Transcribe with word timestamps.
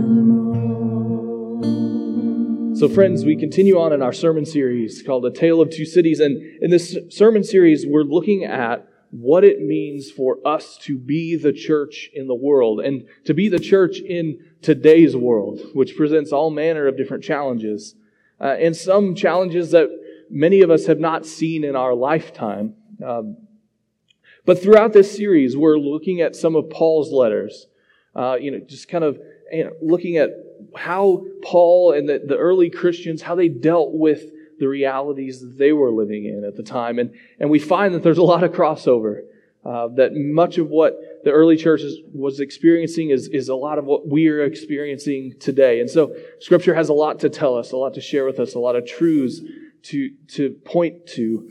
So, 2.76 2.88
friends, 2.88 3.24
we 3.24 3.36
continue 3.36 3.78
on 3.78 3.92
in 3.92 4.02
our 4.02 4.12
sermon 4.12 4.46
series 4.46 5.02
called 5.02 5.26
A 5.26 5.30
Tale 5.30 5.60
of 5.60 5.70
Two 5.70 5.84
Cities. 5.84 6.20
And 6.20 6.40
in 6.62 6.70
this 6.70 6.96
sermon 7.10 7.44
series, 7.44 7.86
we're 7.86 8.02
looking 8.02 8.44
at 8.44 8.88
what 9.10 9.44
it 9.44 9.60
means 9.60 10.10
for 10.10 10.38
us 10.46 10.78
to 10.78 10.96
be 10.96 11.36
the 11.36 11.52
church 11.52 12.08
in 12.14 12.28
the 12.28 12.34
world 12.34 12.80
and 12.80 13.04
to 13.26 13.34
be 13.34 13.48
the 13.48 13.58
church 13.58 13.98
in 14.00 14.38
today's 14.62 15.14
world, 15.14 15.60
which 15.74 15.96
presents 15.96 16.32
all 16.32 16.50
manner 16.50 16.86
of 16.86 16.96
different 16.96 17.22
challenges. 17.22 17.94
Uh, 18.40 18.56
and 18.58 18.74
some 18.74 19.14
challenges 19.14 19.70
that 19.72 19.88
many 20.30 20.62
of 20.62 20.70
us 20.70 20.86
have 20.86 20.98
not 20.98 21.26
seen 21.26 21.62
in 21.62 21.76
our 21.76 21.94
lifetime. 21.94 22.74
Um, 23.04 23.36
but 24.44 24.60
throughout 24.60 24.92
this 24.92 25.14
series, 25.16 25.56
we're 25.56 25.78
looking 25.78 26.20
at 26.20 26.34
some 26.34 26.56
of 26.56 26.68
Paul's 26.70 27.12
letters, 27.12 27.66
uh, 28.14 28.36
you 28.40 28.50
know, 28.50 28.60
just 28.66 28.88
kind 28.88 29.04
of 29.04 29.18
you 29.52 29.64
know, 29.64 29.72
looking 29.80 30.16
at 30.16 30.30
how 30.76 31.24
Paul 31.42 31.92
and 31.92 32.08
the, 32.08 32.22
the 32.26 32.36
early 32.36 32.70
Christians, 32.70 33.22
how 33.22 33.34
they 33.34 33.48
dealt 33.48 33.92
with 33.92 34.24
the 34.58 34.68
realities 34.68 35.40
that 35.40 35.58
they 35.58 35.72
were 35.72 35.90
living 35.90 36.24
in 36.24 36.44
at 36.44 36.56
the 36.56 36.62
time. 36.62 36.98
And, 36.98 37.14
and 37.38 37.50
we 37.50 37.58
find 37.58 37.94
that 37.94 38.02
there's 38.02 38.18
a 38.18 38.22
lot 38.22 38.44
of 38.44 38.52
crossover, 38.52 39.22
uh, 39.64 39.88
that 39.96 40.14
much 40.14 40.58
of 40.58 40.68
what 40.68 40.96
the 41.24 41.30
early 41.30 41.56
church 41.56 41.82
was 42.12 42.40
experiencing 42.40 43.10
is, 43.10 43.28
is 43.28 43.48
a 43.48 43.54
lot 43.54 43.78
of 43.78 43.84
what 43.84 44.08
we 44.08 44.28
are 44.28 44.42
experiencing 44.42 45.34
today. 45.38 45.80
And 45.80 45.88
so 45.88 46.14
Scripture 46.40 46.74
has 46.74 46.88
a 46.88 46.92
lot 46.92 47.20
to 47.20 47.28
tell 47.28 47.56
us, 47.56 47.72
a 47.72 47.76
lot 47.76 47.94
to 47.94 48.00
share 48.00 48.24
with 48.24 48.40
us, 48.40 48.54
a 48.54 48.58
lot 48.58 48.76
of 48.76 48.86
truths 48.86 49.40
to, 49.84 50.10
to 50.28 50.50
point 50.64 51.06
to. 51.08 51.48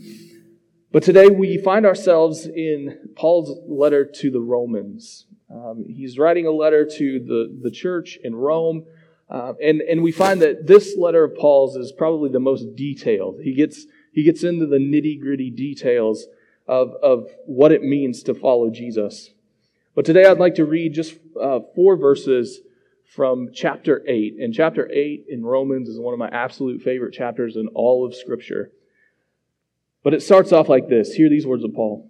But 0.92 1.04
today 1.04 1.28
we 1.28 1.58
find 1.58 1.86
ourselves 1.86 2.46
in 2.46 3.12
Paul's 3.16 3.58
letter 3.66 4.04
to 4.04 4.30
the 4.30 4.42
Romans. 4.42 5.26
Um, 5.50 5.86
he's 5.88 6.18
writing 6.18 6.46
a 6.46 6.52
letter 6.52 6.86
to 6.86 7.20
the, 7.20 7.60
the 7.62 7.72
church 7.72 8.20
in 8.22 8.36
Rome. 8.36 8.86
Uh, 9.30 9.54
and, 9.64 9.80
and 9.82 10.04
we 10.04 10.12
find 10.12 10.42
that 10.42 10.68
this 10.68 10.98
letter 10.98 11.24
of 11.24 11.38
Paul's 11.38 11.78
is 11.78 11.94
probably 11.94 12.30
the 12.30 12.42
most 12.42 12.76
detailed. 12.76 13.40
He 13.42 13.54
gets, 13.54 13.86
he 14.12 14.24
gets 14.24 14.44
into 14.44 14.66
the 14.66 14.80
nitty 14.80 15.22
gritty 15.22 15.50
details 15.50 16.28
of, 16.68 16.94
of 17.02 17.30
what 17.46 17.72
it 17.72 17.84
means 17.84 18.24
to 18.24 18.34
follow 18.34 18.70
Jesus. 18.70 19.30
But 19.96 20.04
today 20.04 20.26
I'd 20.26 20.40
like 20.40 20.56
to 20.56 20.66
read 20.66 20.94
just 20.94 21.16
uh, 21.42 21.62
four 21.74 21.96
verses 21.96 22.60
from 23.16 23.52
chapter 23.54 24.04
8. 24.06 24.36
And 24.40 24.54
chapter 24.54 24.92
8 24.92 25.26
in 25.30 25.46
Romans 25.46 25.88
is 25.88 26.00
one 26.00 26.14
of 26.14 26.20
my 26.20 26.30
absolute 26.30 26.82
favorite 26.82 27.14
chapters 27.14 27.56
in 27.56 27.70
all 27.70 28.06
of 28.06 28.14
Scripture. 28.14 28.72
But 30.04 30.14
it 30.14 30.22
starts 30.22 30.52
off 30.52 30.70
like 30.70 30.88
this. 30.88 31.14
Hear 31.14 31.30
these 31.30 31.46
words 31.46 31.64
of 31.64 31.74
Paul. 31.74 32.10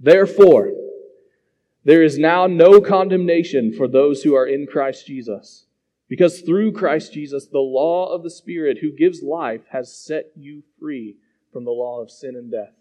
Therefore, 0.00 0.72
there 1.84 2.02
is 2.02 2.18
now 2.18 2.46
no 2.46 2.80
condemnation 2.80 3.72
for 3.72 3.86
those 3.86 4.22
who 4.22 4.34
are 4.34 4.46
in 4.46 4.66
Christ 4.66 5.06
Jesus, 5.06 5.66
because 6.08 6.40
through 6.40 6.72
Christ 6.72 7.12
Jesus, 7.12 7.46
the 7.46 7.58
law 7.58 8.12
of 8.12 8.22
the 8.22 8.30
Spirit 8.30 8.78
who 8.80 8.90
gives 8.90 9.22
life 9.22 9.62
has 9.70 9.96
set 9.96 10.32
you 10.34 10.64
free 10.80 11.16
from 11.52 11.64
the 11.64 11.70
law 11.70 12.02
of 12.02 12.10
sin 12.10 12.34
and 12.34 12.50
death. 12.50 12.74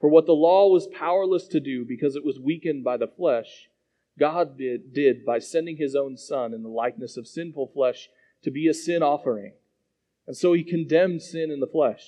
For 0.00 0.10
what 0.10 0.26
the 0.26 0.32
law 0.32 0.68
was 0.68 0.86
powerless 0.86 1.48
to 1.48 1.60
do 1.60 1.84
because 1.86 2.14
it 2.14 2.24
was 2.24 2.38
weakened 2.38 2.84
by 2.84 2.98
the 2.98 3.08
flesh, 3.08 3.70
God 4.18 4.58
did, 4.58 4.92
did 4.92 5.24
by 5.24 5.38
sending 5.38 5.78
his 5.78 5.96
own 5.96 6.18
Son 6.18 6.52
in 6.52 6.62
the 6.62 6.68
likeness 6.68 7.16
of 7.16 7.26
sinful 7.26 7.70
flesh 7.74 8.10
to 8.42 8.50
be 8.50 8.68
a 8.68 8.74
sin 8.74 9.02
offering. 9.02 9.54
And 10.26 10.36
so 10.36 10.52
he 10.52 10.62
condemned 10.62 11.22
sin 11.22 11.50
in 11.50 11.60
the 11.60 11.66
flesh 11.66 12.02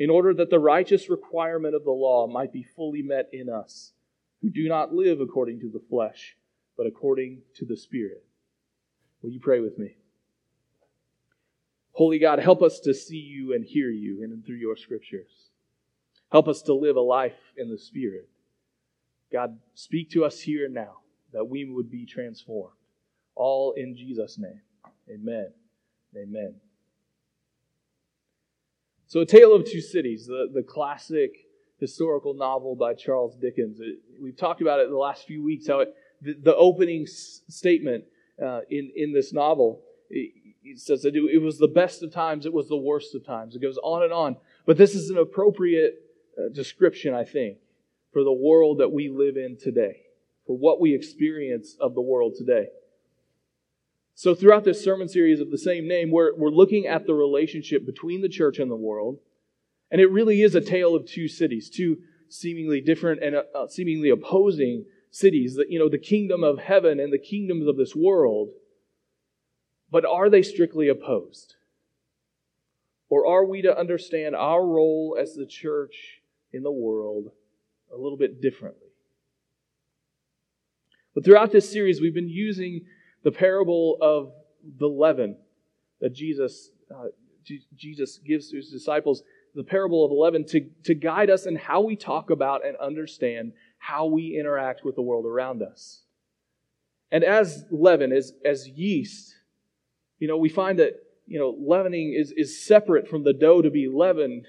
in 0.00 0.08
order 0.08 0.32
that 0.32 0.48
the 0.48 0.58
righteous 0.58 1.10
requirement 1.10 1.74
of 1.74 1.84
the 1.84 1.90
law 1.90 2.26
might 2.26 2.54
be 2.54 2.62
fully 2.62 3.02
met 3.02 3.28
in 3.34 3.50
us, 3.50 3.92
who 4.40 4.48
do 4.48 4.66
not 4.66 4.94
live 4.94 5.20
according 5.20 5.60
to 5.60 5.68
the 5.68 5.82
flesh, 5.90 6.38
but 6.74 6.86
according 6.86 7.42
to 7.54 7.66
the 7.66 7.76
Spirit. 7.76 8.24
Will 9.20 9.30
you 9.30 9.40
pray 9.40 9.60
with 9.60 9.78
me? 9.78 9.98
Holy 11.92 12.18
God, 12.18 12.38
help 12.38 12.62
us 12.62 12.80
to 12.80 12.94
see 12.94 13.18
you 13.18 13.52
and 13.52 13.62
hear 13.62 13.90
you 13.90 14.24
in 14.24 14.32
and 14.32 14.42
through 14.42 14.56
your 14.56 14.74
scriptures. 14.74 15.50
Help 16.32 16.48
us 16.48 16.62
to 16.62 16.72
live 16.72 16.96
a 16.96 17.00
life 17.02 17.36
in 17.58 17.68
the 17.68 17.76
Spirit. 17.76 18.26
God, 19.30 19.58
speak 19.74 20.08
to 20.12 20.24
us 20.24 20.40
here 20.40 20.64
and 20.64 20.72
now 20.72 21.00
that 21.34 21.44
we 21.44 21.66
would 21.66 21.90
be 21.90 22.06
transformed. 22.06 22.72
All 23.34 23.74
in 23.76 23.94
Jesus' 23.94 24.38
name. 24.38 24.62
Amen. 25.10 25.52
Amen. 26.16 26.54
So, 29.10 29.18
A 29.18 29.26
Tale 29.26 29.52
of 29.56 29.64
Two 29.64 29.80
Cities, 29.80 30.26
the, 30.26 30.48
the 30.54 30.62
classic 30.62 31.32
historical 31.80 32.32
novel 32.32 32.76
by 32.76 32.94
Charles 32.94 33.34
Dickens. 33.34 33.80
It, 33.80 33.96
we've 34.22 34.36
talked 34.36 34.62
about 34.62 34.78
it 34.78 34.88
the 34.88 34.96
last 34.96 35.26
few 35.26 35.42
weeks, 35.42 35.66
how 35.66 35.80
it, 35.80 35.92
the, 36.22 36.34
the 36.40 36.54
opening 36.54 37.02
s- 37.08 37.40
statement 37.48 38.04
uh, 38.40 38.60
in, 38.70 38.92
in 38.94 39.12
this 39.12 39.32
novel 39.32 39.82
it, 40.10 40.32
it 40.62 40.78
says 40.78 41.02
that 41.02 41.16
it, 41.16 41.22
it, 41.24 41.38
was 41.38 41.58
the 41.58 41.66
best 41.66 42.04
of 42.04 42.12
times, 42.12 42.46
it 42.46 42.52
was 42.52 42.68
the 42.68 42.76
worst 42.76 43.16
of 43.16 43.26
times. 43.26 43.56
It 43.56 43.62
goes 43.62 43.78
on 43.82 44.04
and 44.04 44.12
on. 44.12 44.36
But 44.64 44.76
this 44.76 44.94
is 44.94 45.10
an 45.10 45.18
appropriate 45.18 45.94
uh, 46.38 46.54
description, 46.54 47.12
I 47.12 47.24
think, 47.24 47.56
for 48.12 48.22
the 48.22 48.32
world 48.32 48.78
that 48.78 48.92
we 48.92 49.08
live 49.08 49.36
in 49.36 49.56
today, 49.60 50.02
for 50.46 50.56
what 50.56 50.80
we 50.80 50.94
experience 50.94 51.76
of 51.80 51.96
the 51.96 52.00
world 52.00 52.36
today. 52.38 52.68
So, 54.14 54.34
throughout 54.34 54.64
this 54.64 54.82
sermon 54.82 55.08
series 55.08 55.40
of 55.40 55.50
the 55.50 55.58
same 55.58 55.88
name, 55.88 56.10
we're, 56.10 56.34
we're 56.36 56.50
looking 56.50 56.86
at 56.86 57.06
the 57.06 57.14
relationship 57.14 57.86
between 57.86 58.20
the 58.20 58.28
church 58.28 58.58
and 58.58 58.70
the 58.70 58.76
world. 58.76 59.18
And 59.90 60.00
it 60.00 60.10
really 60.10 60.42
is 60.42 60.54
a 60.54 60.60
tale 60.60 60.94
of 60.94 61.06
two 61.06 61.26
cities, 61.26 61.70
two 61.70 61.98
seemingly 62.28 62.80
different 62.80 63.22
and 63.22 63.36
uh, 63.36 63.66
seemingly 63.68 64.10
opposing 64.10 64.84
cities. 65.10 65.56
That, 65.56 65.70
you 65.70 65.78
know, 65.78 65.88
the 65.88 65.98
kingdom 65.98 66.44
of 66.44 66.58
heaven 66.58 67.00
and 67.00 67.12
the 67.12 67.18
kingdoms 67.18 67.66
of 67.66 67.76
this 67.76 67.96
world. 67.96 68.50
But 69.90 70.04
are 70.04 70.30
they 70.30 70.42
strictly 70.42 70.88
opposed? 70.88 71.56
Or 73.08 73.26
are 73.26 73.44
we 73.44 73.62
to 73.62 73.76
understand 73.76 74.36
our 74.36 74.64
role 74.64 75.18
as 75.20 75.34
the 75.34 75.46
church 75.46 76.20
in 76.52 76.62
the 76.62 76.70
world 76.70 77.32
a 77.92 77.96
little 77.96 78.16
bit 78.16 78.40
differently? 78.40 78.86
But 81.12 81.24
throughout 81.24 81.50
this 81.50 81.70
series, 81.70 82.00
we've 82.00 82.14
been 82.14 82.28
using 82.28 82.82
the 83.22 83.32
parable 83.32 83.98
of 84.00 84.32
the 84.78 84.88
leaven 84.88 85.36
that 86.00 86.14
Jesus, 86.14 86.70
uh, 86.94 87.08
Jesus 87.76 88.18
gives 88.18 88.50
to 88.50 88.56
his 88.56 88.70
disciples, 88.70 89.22
the 89.54 89.64
parable 89.64 90.04
of 90.04 90.10
the 90.10 90.16
leaven, 90.16 90.44
to, 90.46 90.68
to 90.84 90.94
guide 90.94 91.30
us 91.30 91.46
in 91.46 91.56
how 91.56 91.80
we 91.80 91.96
talk 91.96 92.30
about 92.30 92.64
and 92.66 92.76
understand 92.76 93.52
how 93.78 94.06
we 94.06 94.38
interact 94.38 94.84
with 94.84 94.94
the 94.94 95.02
world 95.02 95.26
around 95.26 95.62
us. 95.62 96.02
And 97.10 97.24
as 97.24 97.64
leaven, 97.70 98.12
as, 98.12 98.32
as 98.44 98.68
yeast, 98.68 99.34
you 100.18 100.28
know, 100.28 100.36
we 100.36 100.48
find 100.48 100.78
that, 100.78 100.92
you 101.26 101.38
know, 101.38 101.56
leavening 101.58 102.14
is, 102.16 102.32
is 102.36 102.64
separate 102.64 103.08
from 103.08 103.24
the 103.24 103.32
dough 103.32 103.62
to 103.62 103.70
be 103.70 103.88
leavened, 103.88 104.46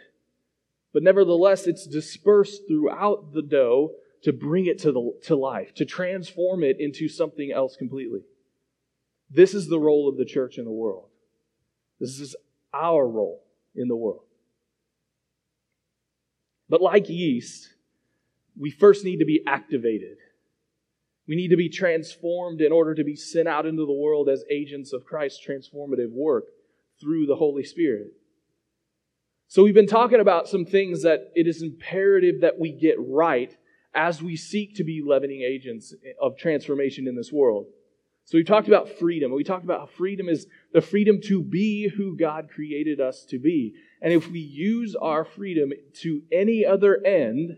but 0.93 1.03
nevertheless, 1.03 1.65
it's 1.65 1.87
dispersed 1.87 2.63
throughout 2.67 3.33
the 3.33 3.41
dough 3.41 3.91
to 4.23 4.33
bring 4.33 4.67
it 4.67 4.79
to, 4.79 4.91
the, 4.91 5.13
to 5.23 5.35
life, 5.35 5.73
to 5.75 5.85
transform 5.85 6.63
it 6.63 6.79
into 6.79 7.07
something 7.07 7.51
else 7.51 7.75
completely. 7.75 8.21
This 9.33 9.53
is 9.53 9.67
the 9.67 9.79
role 9.79 10.09
of 10.09 10.17
the 10.17 10.25
church 10.25 10.57
in 10.57 10.65
the 10.65 10.71
world. 10.71 11.07
This 11.99 12.19
is 12.19 12.35
our 12.73 13.07
role 13.07 13.43
in 13.75 13.87
the 13.87 13.95
world. 13.95 14.25
But 16.67 16.81
like 16.81 17.09
yeast, 17.09 17.69
we 18.57 18.71
first 18.71 19.05
need 19.05 19.19
to 19.19 19.25
be 19.25 19.41
activated. 19.47 20.17
We 21.27 21.35
need 21.35 21.49
to 21.49 21.57
be 21.57 21.69
transformed 21.69 22.61
in 22.61 22.71
order 22.71 22.93
to 22.95 23.03
be 23.03 23.15
sent 23.15 23.47
out 23.47 23.65
into 23.65 23.85
the 23.85 23.93
world 23.93 24.27
as 24.27 24.43
agents 24.51 24.91
of 24.91 25.05
Christ's 25.05 25.45
transformative 25.45 26.11
work 26.11 26.45
through 26.99 27.25
the 27.25 27.35
Holy 27.35 27.63
Spirit. 27.63 28.11
So, 29.47 29.63
we've 29.63 29.73
been 29.73 29.87
talking 29.87 30.21
about 30.21 30.47
some 30.47 30.65
things 30.65 31.03
that 31.03 31.31
it 31.35 31.45
is 31.45 31.61
imperative 31.61 32.41
that 32.41 32.57
we 32.57 32.71
get 32.71 32.95
right 32.99 33.55
as 33.93 34.21
we 34.21 34.35
seek 34.35 34.75
to 34.75 34.83
be 34.83 35.01
leavening 35.05 35.41
agents 35.41 35.93
of 36.21 36.37
transformation 36.37 37.07
in 37.07 37.15
this 37.15 37.31
world. 37.31 37.65
So 38.31 38.37
we 38.37 38.45
talked 38.45 38.69
about 38.69 38.87
freedom. 38.97 39.33
We 39.33 39.43
talked 39.43 39.65
about 39.65 39.81
how 39.81 39.85
freedom 39.87 40.29
is 40.29 40.47
the 40.71 40.79
freedom 40.79 41.19
to 41.25 41.43
be 41.43 41.89
who 41.89 42.15
God 42.15 42.47
created 42.49 43.01
us 43.01 43.25
to 43.25 43.37
be. 43.37 43.73
And 44.01 44.13
if 44.13 44.31
we 44.31 44.39
use 44.39 44.95
our 44.95 45.25
freedom 45.25 45.73
to 45.95 46.21
any 46.31 46.65
other 46.65 47.05
end, 47.05 47.57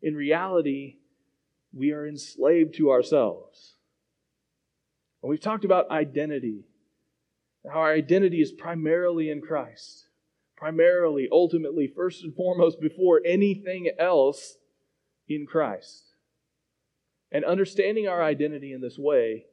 in 0.00 0.14
reality, 0.14 0.96
we 1.74 1.92
are 1.92 2.08
enslaved 2.08 2.76
to 2.76 2.90
ourselves. 2.90 3.74
And 5.22 5.28
we've 5.28 5.42
talked 5.42 5.66
about 5.66 5.90
identity. 5.90 6.64
How 7.70 7.80
our 7.80 7.92
identity 7.92 8.40
is 8.40 8.50
primarily 8.50 9.28
in 9.28 9.42
Christ. 9.42 10.06
Primarily, 10.56 11.28
ultimately, 11.30 11.86
first 11.86 12.24
and 12.24 12.34
foremost, 12.34 12.80
before 12.80 13.20
anything 13.26 13.90
else, 13.98 14.56
in 15.28 15.44
Christ. 15.44 16.14
And 17.30 17.44
understanding 17.44 18.08
our 18.08 18.22
identity 18.22 18.72
in 18.72 18.80
this 18.80 18.96
way 18.98 19.44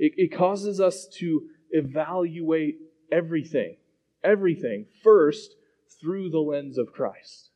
it, 0.00 0.14
it 0.16 0.36
causes 0.36 0.80
us 0.80 1.06
to 1.18 1.42
evaluate 1.70 2.78
everything, 3.12 3.76
everything 4.24 4.86
first 5.04 5.54
through 6.00 6.30
the 6.30 6.38
lens 6.38 6.78
of 6.78 6.90
Christ. 6.90 7.50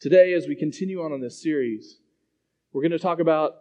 Today, 0.00 0.34
as 0.34 0.48
we 0.48 0.56
continue 0.56 1.00
on 1.00 1.12
in 1.12 1.20
this 1.20 1.40
series, 1.40 2.00
we're 2.72 2.82
going 2.82 2.90
to 2.90 2.98
talk 2.98 3.20
about, 3.20 3.52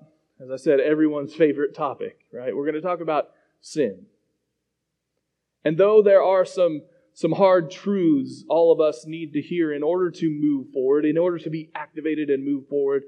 as 0.41 0.49
I 0.49 0.55
said, 0.55 0.79
everyone's 0.79 1.35
favorite 1.35 1.75
topic, 1.75 2.25
right? 2.33 2.55
We're 2.55 2.65
going 2.65 2.73
to 2.73 2.81
talk 2.81 3.01
about 3.01 3.29
sin. 3.61 4.07
And 5.63 5.77
though 5.77 6.01
there 6.01 6.23
are 6.23 6.43
some, 6.43 6.81
some 7.13 7.33
hard 7.33 7.69
truths 7.69 8.43
all 8.49 8.71
of 8.71 8.81
us 8.81 9.05
need 9.05 9.33
to 9.33 9.41
hear 9.41 9.71
in 9.71 9.83
order 9.83 10.09
to 10.09 10.29
move 10.29 10.71
forward, 10.73 11.05
in 11.05 11.19
order 11.19 11.37
to 11.37 11.51
be 11.51 11.69
activated 11.75 12.31
and 12.31 12.43
move 12.43 12.67
forward, 12.67 13.03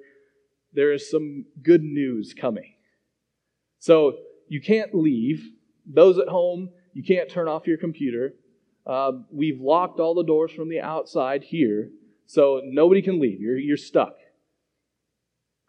there 0.71 0.93
is 0.93 1.09
some 1.09 1.45
good 1.63 1.81
news 1.81 2.35
coming. 2.39 2.74
So 3.79 4.17
you 4.47 4.61
can't 4.61 4.93
leave. 4.93 5.49
Those 5.85 6.17
at 6.17 6.27
home, 6.27 6.69
you 6.93 7.03
can't 7.03 7.29
turn 7.29 7.47
off 7.47 7.67
your 7.67 7.77
computer. 7.77 8.33
Uh, 8.85 9.11
we've 9.31 9.59
locked 9.59 9.99
all 9.99 10.13
the 10.13 10.23
doors 10.23 10.51
from 10.51 10.69
the 10.69 10.79
outside 10.79 11.43
here. 11.43 11.89
So 12.27 12.61
nobody 12.63 13.01
can 13.01 13.19
leave. 13.19 13.39
You're, 13.39 13.57
you're 13.57 13.77
stuck. 13.77 14.15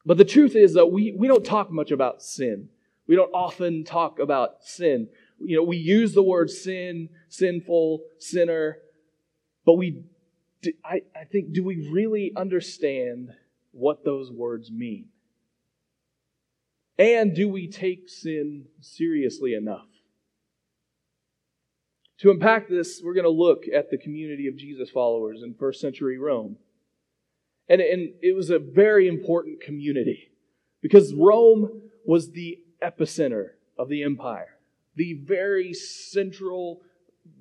But 0.05 0.19
the 0.19 0.25
truth 0.25 0.55
is 0.55 0.75
that 0.75 0.87
we, 0.87 1.14
we 1.19 1.26
don't 1.26 1.44
talk 1.44 1.70
much 1.70 1.91
about 1.91 2.23
sin. 2.23 2.69
We 3.08 3.17
don't 3.17 3.32
often 3.32 3.85
talk 3.85 4.19
about 4.19 4.62
sin. 4.62 5.09
You 5.38 5.56
know, 5.56 5.62
we 5.62 5.76
use 5.76 6.14
the 6.14 6.23
word 6.23 6.49
sin, 6.49 7.09
sinful, 7.29 8.00
sinner, 8.19 8.79
but 9.64 9.75
we, 9.75 10.05
I, 10.85 11.02
I 11.14 11.25
think, 11.25 11.52
do 11.52 11.64
we 11.64 11.88
really 11.91 12.32
understand 12.37 13.31
what 13.73 14.05
those 14.05 14.31
words 14.31 14.70
mean? 14.70 15.06
And 16.99 17.35
do 17.35 17.49
we 17.49 17.69
take 17.69 18.09
sin 18.09 18.67
seriously 18.81 19.55
enough? 19.55 19.87
To 22.21 22.31
unpack 22.31 22.69
this, 22.69 23.03
we're 23.05 23.13
going 23.13 23.25
to 23.25 23.31
look 23.31 23.65
at 23.73 23.91
the 23.91 23.99
community 23.99 24.47
of 24.47 24.57
Jesus 24.57 24.89
followers 24.89 25.43
in 25.43 25.55
first 25.55 25.81
century 25.81 26.19
Rome. 26.19 26.57
And, 27.69 27.81
and 27.81 28.15
it 28.23 28.35
was 28.35 28.49
a 28.49 28.59
very 28.59 29.09
important 29.09 29.61
community 29.61 30.31
because 30.81 31.13
Rome 31.13 31.83
was 32.07 32.31
the 32.31 32.59
epicenter 32.83 33.51
of 33.79 33.89
the 33.89 34.03
empire, 34.03 34.57
the 34.95 35.21
very 35.25 35.75
central, 35.75 36.81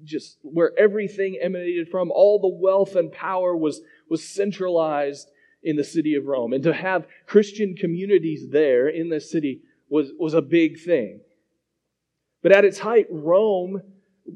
just 0.04 0.38
where 0.42 0.72
everything 0.78 1.40
emanated 1.42 1.88
from, 1.88 2.12
all 2.12 2.40
the 2.40 2.60
wealth 2.62 2.96
and 2.96 3.12
power 3.12 3.56
was, 3.56 3.82
was 4.10 4.28
centralized 4.28 5.30
in 5.66 5.76
the 5.76 5.84
city 5.84 6.16
of 6.16 6.26
Rome. 6.26 6.54
And 6.54 6.64
to 6.64 6.74
have 6.74 7.08
Christian 7.26 7.76
communities 7.76 8.48
there 8.52 8.88
in 8.88 9.10
the 9.10 9.20
city 9.20 9.62
was, 9.90 10.12
was 10.18 10.34
a 10.34 10.42
big 10.42 10.80
thing. 10.80 11.20
But 12.42 12.54
at 12.54 12.64
its 12.64 12.80
height, 12.80 13.08
Rome 13.10 13.82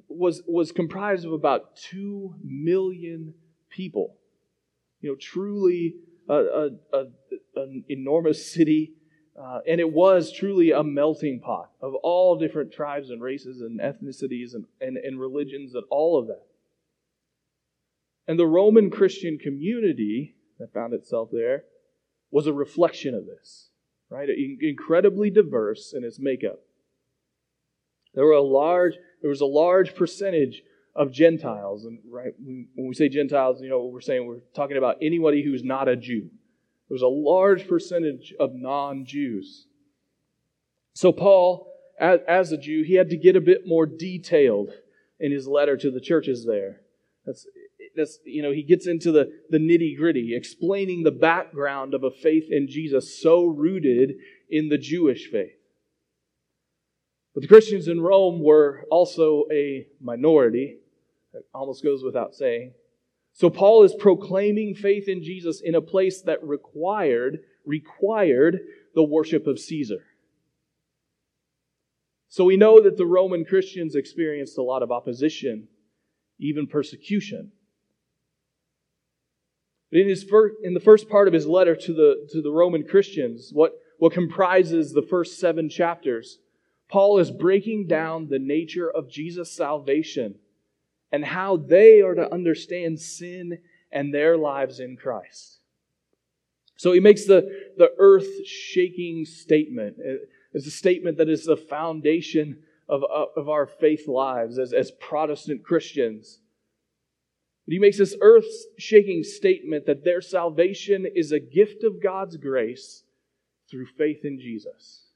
was, 0.08 0.42
was 0.48 0.72
comprised 0.72 1.26
of 1.26 1.32
about 1.32 1.76
2 1.78 2.36
million 2.44 3.36
people. 3.70 4.18
You 5.02 5.12
know, 5.12 5.16
truly 5.16 5.96
a, 6.28 6.34
a, 6.34 6.70
a 6.94 7.06
an 7.56 7.84
enormous 7.90 8.52
city. 8.52 8.94
Uh, 9.40 9.60
and 9.68 9.80
it 9.80 9.92
was 9.92 10.34
truly 10.34 10.72
a 10.72 10.84
melting 10.84 11.40
pot 11.40 11.72
of 11.82 11.94
all 12.04 12.38
different 12.38 12.74
tribes 12.74 13.10
and 13.10 13.22
races 13.22 13.62
and 13.62 13.80
ethnicities 13.80 14.54
and, 14.54 14.66
and, 14.82 14.98
and 14.98 15.20
religions 15.20 15.76
and 15.76 15.84
all 15.90 16.20
of 16.20 16.28
that. 16.28 16.44
And 18.28 18.38
the 18.38 18.46
Roman 18.46 18.90
Christian 18.90 19.38
community 19.38 20.36
that 20.60 20.74
found 20.74 20.94
itself 20.94 21.30
there 21.32 21.64
was 22.32 22.48
a 22.48 22.54
reflection 22.54 23.16
of 23.16 23.26
this, 23.26 23.70
right? 24.10 24.30
Incredibly 24.62 25.30
diverse 25.30 25.94
in 25.96 26.04
its 26.04 26.20
makeup. 26.20 26.60
There 28.14 28.26
were 28.26 28.34
a 28.34 28.42
large, 28.42 28.94
there 29.22 29.30
was 29.30 29.42
a 29.42 29.46
large 29.46 29.96
percentage 29.96 30.62
of 30.96 31.12
Gentiles, 31.12 31.86
and 31.86 32.00
right 32.10 32.34
when 32.40 32.68
we 32.76 32.94
say 32.94 33.10
Gentiles, 33.10 33.62
you 33.62 33.70
know 33.70 33.80
what 33.80 33.94
we're 33.94 34.02
saying. 34.02 34.26
We're 34.26 34.42
talking 34.54 34.78
about 34.78 34.98
anybody 35.02 35.44
who's 35.44 35.64
not 35.64 35.88
a 35.88 35.96
Jew. 35.96 36.30
There 36.90 36.96
was 36.96 37.04
a 37.04 37.08
large 37.08 37.68
percentage 37.68 38.34
of 38.40 38.52
non-Jews. 38.54 39.68
So 40.94 41.12
Paul, 41.12 41.72
as, 42.00 42.20
as 42.28 42.52
a 42.52 42.58
Jew, 42.58 42.84
he 42.84 42.96
had 42.96 43.10
to 43.12 43.18
get 43.18 43.36
a 43.36 43.42
bit 43.42 43.62
more 43.66 43.86
detailed 43.86 44.72
in 45.20 45.32
his 45.32 45.48
letter 45.48 45.78
to 45.78 45.92
the 45.92 46.02
churches 46.02 46.46
there. 46.46 46.82
That's 47.26 47.46
that's 48.00 48.20
you 48.26 48.42
know 48.42 48.52
he 48.52 48.64
gets 48.64 48.88
into 48.88 49.12
the, 49.12 49.30
the 49.50 49.60
nitty 49.60 49.96
gritty 49.98 50.36
explaining 50.36 51.04
the 51.04 51.12
background 51.12 51.94
of 51.94 52.04
a 52.04 52.12
faith 52.12 52.46
in 52.50 52.68
jesus 52.68 53.22
so 53.22 53.46
rooted 53.46 54.14
in 54.50 54.70
the 54.70 54.78
jewish 54.78 55.30
faith 55.30 55.60
but 57.34 57.42
the 57.42 57.48
Christians 57.48 57.88
in 57.88 58.02
Rome 58.02 58.44
were 58.44 58.86
also 58.90 59.44
a 59.52 59.88
minority. 60.02 60.78
That 61.34 61.44
almost 61.54 61.84
goes 61.84 62.04
without 62.04 62.34
saying. 62.34 62.74
So 63.34 63.50
Paul 63.50 63.84
is 63.84 63.94
proclaiming 63.94 64.76
faith 64.76 65.08
in 65.08 65.24
Jesus 65.24 65.62
in 65.64 65.76
a 65.76 65.82
place 65.82 66.22
that 66.24 66.44
required 66.44 67.40
required 67.66 68.60
the 68.96 69.04
worship 69.04 69.46
of 69.46 69.60
Caesar. 69.60 70.04
So 72.28 72.44
we 72.44 72.58
know 72.58 72.82
that 72.82 72.98
the 72.98 73.06
Roman 73.06 73.46
Christians 73.46 73.96
experienced 73.96 74.58
a 74.58 74.64
lot 74.64 74.82
of 74.82 74.92
opposition, 74.92 75.68
even 76.40 76.68
persecution. 76.68 77.52
But 79.92 80.02
in, 80.02 80.10
his 80.10 80.24
first, 80.24 80.56
in 80.64 80.74
the 80.74 80.80
first 80.80 81.10
part 81.10 81.28
of 81.28 81.34
his 81.34 81.48
letter 81.48 81.76
to 81.76 81.94
the, 81.94 82.28
to 82.32 82.42
the 82.42 82.52
Roman 82.52 82.84
Christians, 82.84 83.50
what, 83.52 83.74
what 83.98 84.14
comprises 84.14 84.94
the 84.94 85.02
first 85.02 85.40
seven 85.40 85.70
chapters, 85.70 86.40
Paul 86.90 87.20
is 87.20 87.32
breaking 87.32 87.88
down 87.88 88.28
the 88.28 88.40
nature 88.40 88.90
of 88.90 89.10
Jesus' 89.10 89.52
salvation 89.52 90.36
and 91.12 91.26
how 91.26 91.58
they 91.58 92.02
are 92.02 92.16
to 92.16 92.32
understand 92.34 93.00
sin 93.00 93.60
and 93.92 94.14
their 94.14 94.38
lives 94.38 94.80
in 94.80 94.96
Christ. 94.96 95.60
So 96.78 96.94
he 96.94 97.00
makes 97.00 97.26
the, 97.26 97.50
the 97.78 97.92
earth 97.98 98.46
shaking 98.46 99.26
statement. 99.26 99.98
Uh, 100.00 100.14
it's 100.54 100.68
a 100.68 100.72
statement 100.72 101.18
that 101.18 101.30
is 101.30 101.46
the 101.46 101.58
foundation 101.58 102.60
of, 102.88 103.04
of 103.36 103.50
our 103.50 103.68
faith 103.68 104.08
lives 104.08 104.58
as, 104.58 104.74
as 104.74 104.92
Protestant 104.92 105.64
Christians. 105.64 106.40
But 107.70 107.74
he 107.74 107.80
makes 107.80 108.00
this 108.00 108.18
earth 108.20 108.50
shaking 108.80 109.22
statement 109.22 109.86
that 109.86 110.04
their 110.04 110.22
salvation 110.22 111.06
is 111.06 111.32
a 111.32 111.40
gift 111.40 111.84
of 111.84 112.02
God's 112.02 112.36
grace 112.36 113.04
through 113.70 113.86
faith 113.86 114.26
in 114.26 114.40
Jesus 114.40 115.10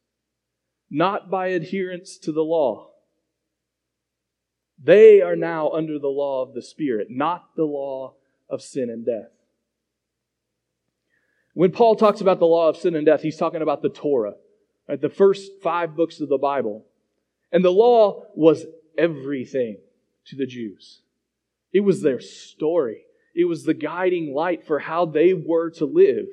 not 0.94 1.32
by 1.32 1.48
adherence 1.48 2.20
to 2.20 2.32
the 2.32 2.44
law. 2.44 2.92
They 4.82 5.22
are 5.22 5.36
now 5.36 5.72
under 5.72 5.98
the 5.98 6.08
law 6.08 6.44
of 6.44 6.54
the 6.54 6.62
Spirit, 6.62 7.08
not 7.10 7.56
the 7.56 7.64
law 7.64 8.14
of 8.48 8.62
sin 8.62 8.92
and 8.92 9.04
death. 9.04 9.32
When 11.56 11.72
Paul 11.72 11.96
talks 11.96 12.22
about 12.22 12.40
the 12.40 12.46
law 12.46 12.70
of 12.70 12.78
sin 12.78 12.96
and 12.96 13.06
death, 13.06 13.22
he's 13.22 13.38
talking 13.38 13.64
about 13.64 13.82
the 13.82 13.90
Torah, 13.90 14.36
right? 14.88 15.02
the 15.02 15.10
first 15.10 15.52
five 15.64 15.96
books 15.96 16.20
of 16.20 16.30
the 16.30 16.38
Bible. 16.38 16.86
And 17.52 17.66
the 17.66 17.72
law 17.72 18.26
was 18.36 18.66
everything 18.96 19.78
to 20.28 20.36
the 20.36 20.46
Jews. 20.46 21.03
It 21.74 21.82
was 21.82 22.02
their 22.02 22.20
story. 22.20 23.02
It 23.36 23.46
was 23.46 23.64
the 23.64 23.74
guiding 23.74 24.34
light 24.34 24.64
for 24.66 24.80
how 24.80 25.06
they 25.06 25.34
were 25.34 25.72
to 25.72 25.86
live. 25.86 26.28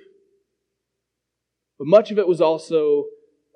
But 1.79 1.89
much 1.89 2.11
of 2.11 2.19
it 2.19 2.29
was 2.29 2.43
also 2.43 3.07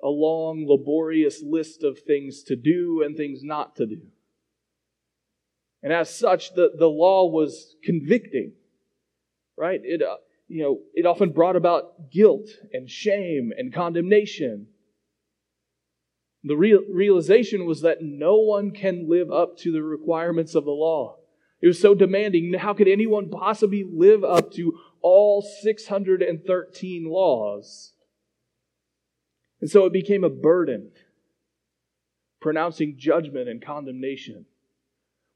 a 0.03 0.09
long, 0.09 0.65
laborious 0.67 1.43
list 1.43 1.83
of 1.83 1.99
things 1.99 2.43
to 2.43 2.55
do 2.55 3.03
and 3.05 3.15
things 3.15 3.43
not 3.43 3.75
to 3.75 3.85
do. 3.85 4.01
And 5.83 5.93
as 5.93 6.09
such, 6.13 6.55
the, 6.55 6.71
the 6.75 6.87
law 6.87 7.29
was 7.29 7.75
convicting, 7.83 8.53
right? 9.55 9.79
It, 9.83 10.01
uh, 10.01 10.15
you 10.47 10.63
know, 10.63 10.79
it 10.95 11.05
often 11.05 11.31
brought 11.31 11.55
about 11.55 12.11
guilt 12.11 12.47
and 12.73 12.89
shame 12.89 13.51
and 13.55 13.71
condemnation. 13.71 14.67
The 16.43 16.55
real, 16.55 16.81
realization 16.91 17.67
was 17.67 17.81
that 17.81 18.01
no 18.01 18.37
one 18.37 18.71
can 18.71 19.07
live 19.07 19.31
up 19.31 19.57
to 19.59 19.71
the 19.71 19.83
requirements 19.83 20.55
of 20.55 20.65
the 20.65 20.71
law. 20.71 21.17
It 21.61 21.67
was 21.67 21.79
so 21.79 21.95
demanding. 21.95 22.53
How 22.53 22.73
could 22.73 22.87
anyone 22.87 23.29
possibly 23.29 23.83
live 23.83 24.23
up 24.23 24.51
to 24.53 24.77
all 25.01 25.41
613 25.41 27.05
laws? 27.09 27.93
And 29.61 29.69
so 29.69 29.85
it 29.85 29.93
became 29.93 30.23
a 30.23 30.29
burden, 30.29 30.91
pronouncing 32.41 32.97
judgment 32.97 33.49
and 33.49 33.61
condemnation, 33.61 34.45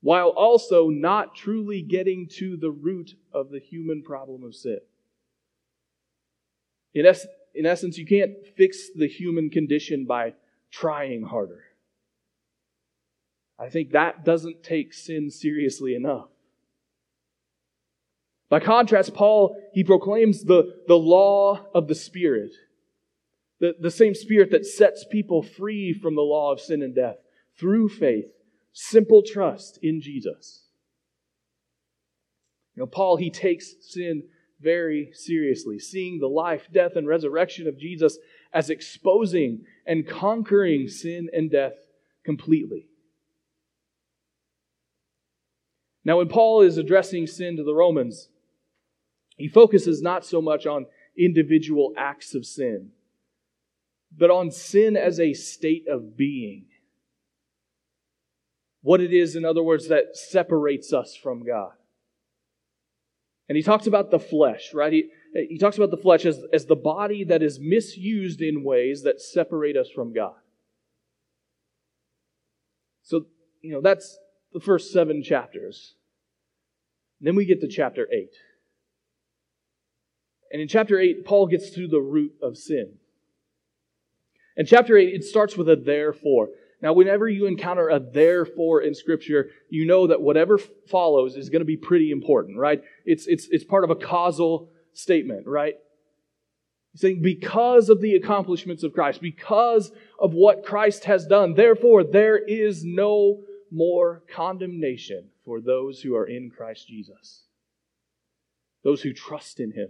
while 0.02 0.30
also 0.30 0.90
not 0.90 1.36
truly 1.36 1.82
getting 1.82 2.28
to 2.38 2.58
the 2.58 2.72
root 2.72 3.16
of 3.34 3.50
the 3.50 3.60
human 3.60 4.04
problem 4.04 4.44
of 4.44 4.56
sin. 4.56 4.80
In, 6.94 7.06
es- 7.06 7.28
in 7.56 7.66
essence, 7.66 7.98
you 7.98 8.06
can't 8.06 8.34
fix 8.56 8.90
the 8.96 9.08
human 9.08 9.50
condition 9.50 10.06
by 10.06 10.34
trying 10.70 11.24
harder. 11.24 11.64
I 13.60 13.70
think 13.70 13.92
that 13.92 14.24
doesn't 14.24 14.64
take 14.64 14.94
sin 14.94 15.30
seriously 15.30 15.94
enough. 15.94 16.30
By 18.50 18.60
contrast, 18.60 19.14
Paul, 19.14 19.56
he 19.74 19.84
proclaims 19.84 20.44
the, 20.44 20.82
the 20.88 20.98
law 20.98 21.68
of 21.76 21.88
the 21.88 21.96
Spirit 21.96 22.52
the, 23.60 23.76
the 23.80 23.92
same 23.92 24.16
Spirit 24.16 24.52
that 24.52 24.66
sets 24.66 25.06
people 25.10 25.44
free 25.44 25.94
from 25.94 26.16
the 26.16 26.22
law 26.22 26.52
of 26.52 26.60
sin 26.60 26.82
and 26.82 26.96
death 26.96 27.18
through 27.58 27.90
faith, 27.90 28.32
simple 28.72 29.22
trust 29.22 29.80
in 29.82 30.02
Jesus. 30.02 30.64
You 32.76 32.82
know, 32.82 32.88
Paul, 32.88 33.18
he 33.18 33.30
takes 33.30 33.74
sin 33.82 34.24
very 34.62 35.12
seriously, 35.14 35.80
seeing 35.80 36.20
the 36.20 36.28
life, 36.28 36.68
death, 36.74 36.96
and 36.96 37.08
resurrection 37.08 37.68
of 37.68 37.78
Jesus 37.78 38.18
as 38.54 38.70
exposing 38.70 39.66
and 39.86 40.08
conquering 40.08 40.88
sin 40.88 41.30
and 41.34 41.52
death 41.52 41.74
completely. 42.24 42.88
Now, 46.10 46.18
when 46.18 46.28
Paul 46.28 46.64
is 46.64 46.80
addressing 46.80 47.28
sin 47.28 47.58
to 47.58 47.64
the 47.64 47.76
Romans, 47.76 48.30
he 49.38 49.48
focuses 49.48 50.02
not 50.02 50.26
so 50.26 50.42
much 50.42 50.66
on 50.66 50.88
individual 51.16 51.94
acts 51.96 52.34
of 52.34 52.48
sin, 52.48 52.90
but 54.18 54.32
on 54.32 54.50
sin 54.50 54.98
as 54.98 55.20
a 55.20 55.36
state 55.36 55.88
of 55.88 56.18
being. 56.18 56.66
What 58.82 59.02
it 59.02 59.14
is, 59.14 59.36
in 59.36 59.46
other 59.46 59.62
words, 59.62 59.90
that 59.90 60.18
separates 60.18 60.92
us 60.94 61.16
from 61.16 61.46
God. 61.46 61.74
And 63.48 63.56
he 63.56 63.62
talks 63.62 63.86
about 63.86 64.10
the 64.10 64.18
flesh, 64.18 64.74
right? 64.74 64.92
He, 64.92 65.12
he 65.48 65.60
talks 65.60 65.78
about 65.78 65.92
the 65.92 65.98
flesh 65.98 66.26
as, 66.26 66.44
as 66.52 66.66
the 66.66 66.76
body 66.76 67.24
that 67.26 67.44
is 67.44 67.60
misused 67.60 68.42
in 68.42 68.64
ways 68.64 69.04
that 69.04 69.22
separate 69.22 69.78
us 69.78 69.92
from 69.94 70.12
God. 70.12 70.34
So, 73.04 73.28
you 73.62 73.74
know, 73.74 73.82
that's 73.82 74.18
the 74.54 74.60
first 74.60 74.92
seven 74.92 75.22
chapters. 75.22 75.94
Then 77.22 77.36
we 77.36 77.46
get 77.46 77.62
to 77.62 77.68
chapter 77.68 78.08
8. 78.12 78.30
And 80.52 80.62
in 80.62 80.68
chapter 80.68 81.00
8, 81.00 81.26
Paul 81.26 81.48
gets 81.48 81.70
to 81.72 81.88
the 81.88 82.00
root 82.00 82.34
of 82.42 82.58
sin. 82.58 82.94
In 84.58 84.66
chapter 84.66 84.98
8, 84.98 85.14
it 85.14 85.24
starts 85.24 85.56
with 85.56 85.70
a 85.70 85.76
therefore. 85.76 86.50
Now, 86.82 86.94
whenever 86.94 87.28
you 87.28 87.46
encounter 87.46 87.90
a 87.90 88.00
therefore 88.00 88.82
in 88.82 88.96
Scripture, 88.96 89.50
you 89.70 89.86
know 89.86 90.08
that 90.08 90.22
whatever 90.22 90.58
follows 90.58 91.36
is 91.36 91.50
going 91.50 91.60
to 91.60 91.66
be 91.66 91.78
pretty 91.78 92.12
important, 92.12 92.58
right? 92.58 92.82
It's, 93.06 93.28
it's, 93.28 93.48
it's 93.52 93.66
part 93.66 93.84
of 93.84 93.90
a 93.90 93.96
causal 93.96 94.70
statement, 94.94 95.46
right? 95.46 95.76
He's 96.94 97.02
saying, 97.02 97.22
because 97.22 97.90
of 97.90 98.02
the 98.02 98.16
accomplishments 98.16 98.84
of 98.84 98.94
Christ, 98.94 99.22
because 99.22 99.92
of 100.20 100.34
what 100.34 100.66
Christ 100.66 101.04
has 101.04 101.28
done, 101.28 101.54
therefore, 101.54 102.04
there 102.04 102.38
is 102.38 102.84
no 102.84 103.44
more 103.72 104.24
condemnation 104.34 105.30
for 105.46 105.62
those 105.62 106.02
who 106.02 106.16
are 106.16 106.26
in 106.26 106.50
Christ 106.50 106.88
Jesus, 106.88 107.44
those 108.84 109.02
who 109.02 109.14
trust 109.14 109.60
in 109.60 109.72
Him, 109.72 109.90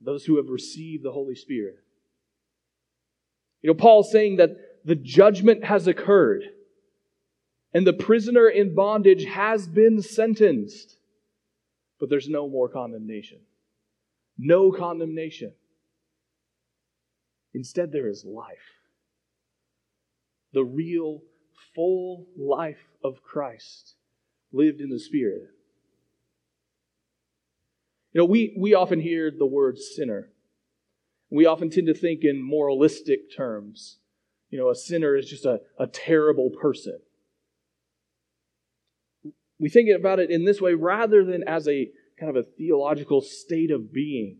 those 0.00 0.24
who 0.24 0.36
have 0.36 0.48
received 0.48 1.02
the 1.04 1.12
Holy 1.12 1.34
Spirit. 1.34 1.76
You 3.62 3.68
know, 3.68 3.74
Paul's 3.74 4.12
saying 4.12 4.36
that 4.36 4.50
the 4.84 4.94
judgment 4.94 5.64
has 5.64 5.86
occurred 5.86 6.44
and 7.74 7.86
the 7.86 7.92
prisoner 7.92 8.48
in 8.48 8.74
bondage 8.74 9.24
has 9.24 9.66
been 9.66 10.00
sentenced, 10.00 10.96
but 12.00 12.08
there's 12.08 12.28
no 12.28 12.48
more 12.48 12.68
condemnation. 12.68 13.38
No 14.38 14.72
condemnation. 14.72 15.52
Instead, 17.52 17.92
there 17.92 18.08
is 18.08 18.24
life. 18.24 18.56
The 20.52 20.64
real, 20.64 21.22
full 21.74 22.26
life 22.36 22.88
of 23.02 23.22
Christ 23.22 23.94
lived 24.52 24.80
in 24.80 24.90
the 24.90 24.98
Spirit. 24.98 25.48
You 28.12 28.22
know, 28.22 28.24
we, 28.24 28.56
we 28.58 28.74
often 28.74 29.00
hear 29.00 29.30
the 29.30 29.46
word 29.46 29.78
sinner. 29.78 30.30
We 31.30 31.46
often 31.46 31.70
tend 31.70 31.86
to 31.88 31.94
think 31.94 32.24
in 32.24 32.42
moralistic 32.42 33.34
terms. 33.36 33.98
You 34.50 34.58
know, 34.58 34.70
a 34.70 34.74
sinner 34.74 35.14
is 35.14 35.28
just 35.28 35.44
a, 35.44 35.60
a 35.78 35.86
terrible 35.86 36.50
person. 36.50 36.98
We 39.60 39.68
think 39.68 39.90
about 39.94 40.20
it 40.20 40.30
in 40.30 40.44
this 40.44 40.60
way 40.60 40.74
rather 40.74 41.24
than 41.24 41.46
as 41.46 41.68
a 41.68 41.90
kind 42.18 42.34
of 42.34 42.36
a 42.36 42.48
theological 42.56 43.20
state 43.20 43.70
of 43.70 43.92
being. 43.92 44.38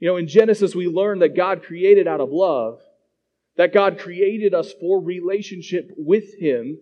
You 0.00 0.08
know, 0.08 0.16
in 0.16 0.28
Genesis, 0.28 0.74
we 0.74 0.86
learn 0.86 1.20
that 1.20 1.36
God 1.36 1.62
created 1.62 2.06
out 2.06 2.20
of 2.20 2.30
love, 2.30 2.80
that 3.58 3.74
God 3.74 3.98
created 3.98 4.54
us 4.54 4.72
for 4.80 5.02
relationship 5.02 5.90
with 5.96 6.32
Him, 6.38 6.78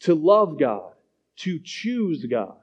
to 0.00 0.14
love 0.14 0.58
God, 0.58 0.92
to 1.38 1.58
choose 1.58 2.24
God. 2.24 2.56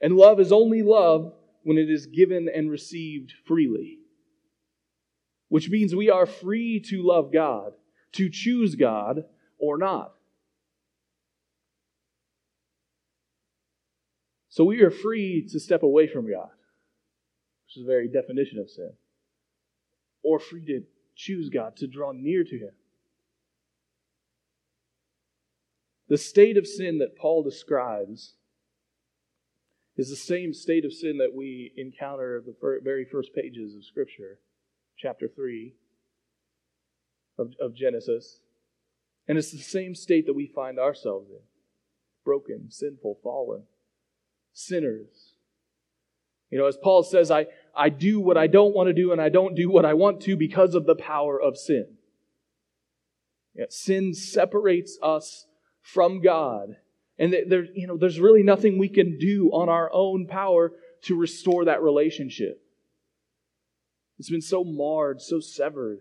And 0.00 0.16
love 0.16 0.40
is 0.40 0.52
only 0.52 0.82
love 0.82 1.34
when 1.62 1.76
it 1.76 1.90
is 1.90 2.06
given 2.06 2.48
and 2.52 2.70
received 2.70 3.34
freely. 3.46 3.98
Which 5.48 5.68
means 5.68 5.94
we 5.94 6.08
are 6.08 6.24
free 6.24 6.80
to 6.88 7.02
love 7.02 7.30
God, 7.30 7.74
to 8.12 8.30
choose 8.30 8.74
God 8.74 9.24
or 9.58 9.76
not. 9.76 10.14
So 14.48 14.64
we 14.64 14.80
are 14.80 14.90
free 14.90 15.46
to 15.52 15.60
step 15.60 15.82
away 15.82 16.06
from 16.06 16.30
God, 16.30 16.48
which 17.66 17.76
is 17.76 17.82
the 17.82 17.92
very 17.92 18.08
definition 18.08 18.58
of 18.58 18.70
sin, 18.70 18.92
or 20.22 20.38
free 20.38 20.64
to 20.66 20.82
choose 21.14 21.48
God, 21.48 21.76
to 21.76 21.86
draw 21.86 22.12
near 22.12 22.44
to 22.44 22.58
Him. 22.58 22.72
The 26.08 26.18
state 26.18 26.56
of 26.56 26.66
sin 26.66 26.98
that 26.98 27.16
Paul 27.16 27.42
describes 27.42 28.34
is 29.96 30.10
the 30.10 30.16
same 30.16 30.52
state 30.54 30.84
of 30.84 30.92
sin 30.92 31.18
that 31.18 31.34
we 31.34 31.72
encounter 31.76 32.42
the 32.44 32.54
very 32.82 33.04
first 33.04 33.34
pages 33.34 33.74
of 33.74 33.84
Scripture, 33.84 34.38
chapter 34.98 35.28
3 35.28 35.74
of, 37.38 37.52
of 37.60 37.74
Genesis. 37.74 38.40
And 39.28 39.38
it's 39.38 39.52
the 39.52 39.58
same 39.58 39.94
state 39.94 40.26
that 40.26 40.34
we 40.34 40.46
find 40.46 40.78
ourselves 40.78 41.30
in 41.30 41.38
broken, 42.24 42.70
sinful, 42.70 43.18
fallen, 43.22 43.64
sinners. 44.52 45.31
You 46.52 46.58
know, 46.58 46.66
as 46.66 46.76
Paul 46.76 47.02
says, 47.02 47.32
I, 47.32 47.46
I 47.74 47.88
do 47.88 48.20
what 48.20 48.36
I 48.36 48.46
don't 48.46 48.74
want 48.74 48.86
to 48.86 48.92
do 48.92 49.10
and 49.10 49.20
I 49.20 49.30
don't 49.30 49.56
do 49.56 49.68
what 49.68 49.84
I 49.84 49.94
want 49.94 50.20
to 50.22 50.36
because 50.36 50.76
of 50.76 50.86
the 50.86 50.94
power 50.94 51.40
of 51.40 51.56
sin. 51.56 51.96
Yet 53.54 53.72
sin 53.72 54.14
separates 54.14 54.96
us 55.02 55.46
from 55.80 56.20
God 56.20 56.76
and 57.18 57.34
there, 57.48 57.66
you 57.74 57.86
know, 57.86 57.96
there's 57.96 58.18
really 58.18 58.42
nothing 58.42 58.78
we 58.78 58.88
can 58.88 59.18
do 59.18 59.50
on 59.52 59.68
our 59.68 59.90
own 59.92 60.26
power 60.26 60.72
to 61.02 61.16
restore 61.16 61.66
that 61.66 61.82
relationship. 61.82 62.60
It's 64.18 64.30
been 64.30 64.40
so 64.40 64.64
marred, 64.64 65.20
so 65.20 65.40
severed. 65.40 66.00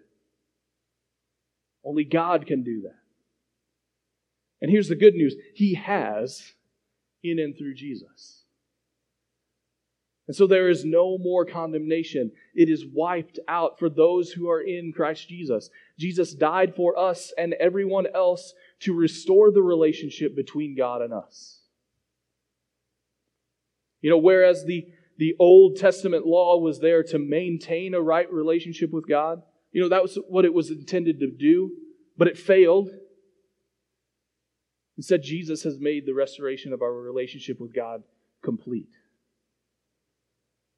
Only 1.83 2.03
God 2.03 2.45
can 2.45 2.63
do 2.63 2.81
that. 2.81 2.99
And 4.61 4.71
here's 4.71 4.89
the 4.89 4.95
good 4.95 5.15
news 5.15 5.35
He 5.53 5.75
has 5.75 6.53
in 7.23 7.39
and 7.39 7.55
through 7.57 7.75
Jesus. 7.75 8.40
And 10.31 10.35
so 10.37 10.47
there 10.47 10.69
is 10.69 10.85
no 10.85 11.17
more 11.17 11.43
condemnation. 11.43 12.31
It 12.55 12.69
is 12.69 12.85
wiped 12.85 13.37
out 13.49 13.77
for 13.77 13.89
those 13.89 14.31
who 14.31 14.49
are 14.49 14.61
in 14.61 14.93
Christ 14.93 15.27
Jesus. 15.27 15.69
Jesus 15.99 16.33
died 16.33 16.73
for 16.73 16.97
us 16.97 17.33
and 17.37 17.53
everyone 17.55 18.07
else 18.15 18.53
to 18.79 18.93
restore 18.93 19.51
the 19.51 19.61
relationship 19.61 20.33
between 20.33 20.77
God 20.77 21.01
and 21.01 21.11
us. 21.11 21.59
You 23.99 24.09
know, 24.09 24.19
whereas 24.19 24.63
the, 24.63 24.87
the 25.17 25.35
Old 25.37 25.75
Testament 25.75 26.25
law 26.25 26.57
was 26.59 26.79
there 26.79 27.03
to 27.03 27.19
maintain 27.19 27.93
a 27.93 27.99
right 27.99 28.31
relationship 28.31 28.93
with 28.93 29.09
God, 29.09 29.41
you 29.73 29.81
know, 29.81 29.89
that 29.89 30.01
was 30.01 30.17
what 30.29 30.45
it 30.45 30.53
was 30.53 30.71
intended 30.71 31.19
to 31.19 31.29
do, 31.29 31.71
but 32.17 32.29
it 32.29 32.37
failed. 32.37 32.89
Instead, 34.95 35.23
Jesus 35.23 35.63
has 35.63 35.77
made 35.77 36.05
the 36.05 36.13
restoration 36.13 36.71
of 36.71 36.81
our 36.81 36.93
relationship 36.93 37.59
with 37.59 37.75
God 37.75 38.03
complete. 38.41 38.87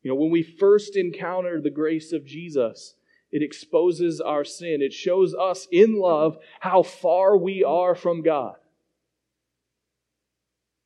You 0.03 0.11
know, 0.11 0.15
when 0.15 0.31
we 0.31 0.43
first 0.43 0.95
encounter 0.95 1.59
the 1.59 1.69
grace 1.69 2.11
of 2.11 2.25
Jesus, 2.25 2.95
it 3.31 3.41
exposes 3.41 4.21
our 4.21 4.43
sin. 4.43 4.81
It 4.81 4.93
shows 4.93 5.33
us 5.33 5.67
in 5.71 5.95
love 5.95 6.37
how 6.59 6.83
far 6.83 7.35
we 7.35 7.63
are 7.63 7.95
from 7.95 8.21
God. 8.21 8.55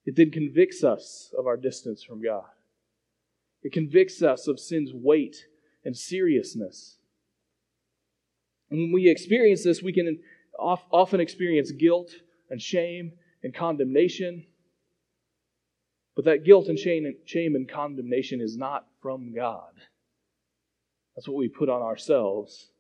It 0.06 0.16
then 0.16 0.32
convicts 0.32 0.84
us 0.84 1.34
of 1.38 1.48
our 1.48 1.58
distance 1.58 2.02
from 2.04 2.24
God. 2.24 2.46
It 3.64 3.74
convicts 3.74 4.22
us 4.22 4.48
of 4.48 4.60
sin's 4.60 4.92
weight 4.94 5.36
and 5.84 5.98
seriousness. 5.98 7.00
And 8.70 8.80
when 8.80 8.92
we 8.94 9.10
experience 9.10 9.64
this, 9.64 9.82
we 9.82 9.92
can 9.92 10.20
often 10.58 11.20
experience 11.20 11.72
guilt 11.72 12.12
and 12.50 12.62
shame 12.62 13.14
and 13.44 13.54
condemnation. 13.54 14.46
But 16.18 16.26
that 16.26 16.44
guilt 16.44 16.68
and 16.68 16.80
shame 16.80 17.56
and 17.56 17.70
condemnation 17.70 18.42
is 18.42 18.58
not 18.58 18.88
from 19.04 19.36
God. 19.36 19.70
That's 21.16 21.28
what 21.28 21.38
we 21.38 21.48
put 21.48 21.70
on 21.70 21.84
ourselves. 21.84 22.72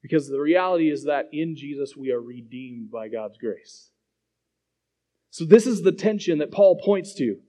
Because 0.00 0.28
the 0.28 0.38
reality 0.38 0.92
is 0.92 1.04
that 1.04 1.30
in 1.32 1.56
Jesus 1.56 1.96
we 1.96 2.12
are 2.12 2.20
redeemed 2.20 2.92
by 2.92 3.08
God's 3.08 3.36
grace. 3.36 3.90
So, 5.30 5.44
this 5.44 5.66
is 5.66 5.82
the 5.82 5.90
tension 5.90 6.38
that 6.38 6.52
Paul 6.52 6.80
points 6.80 7.14
to 7.14 7.40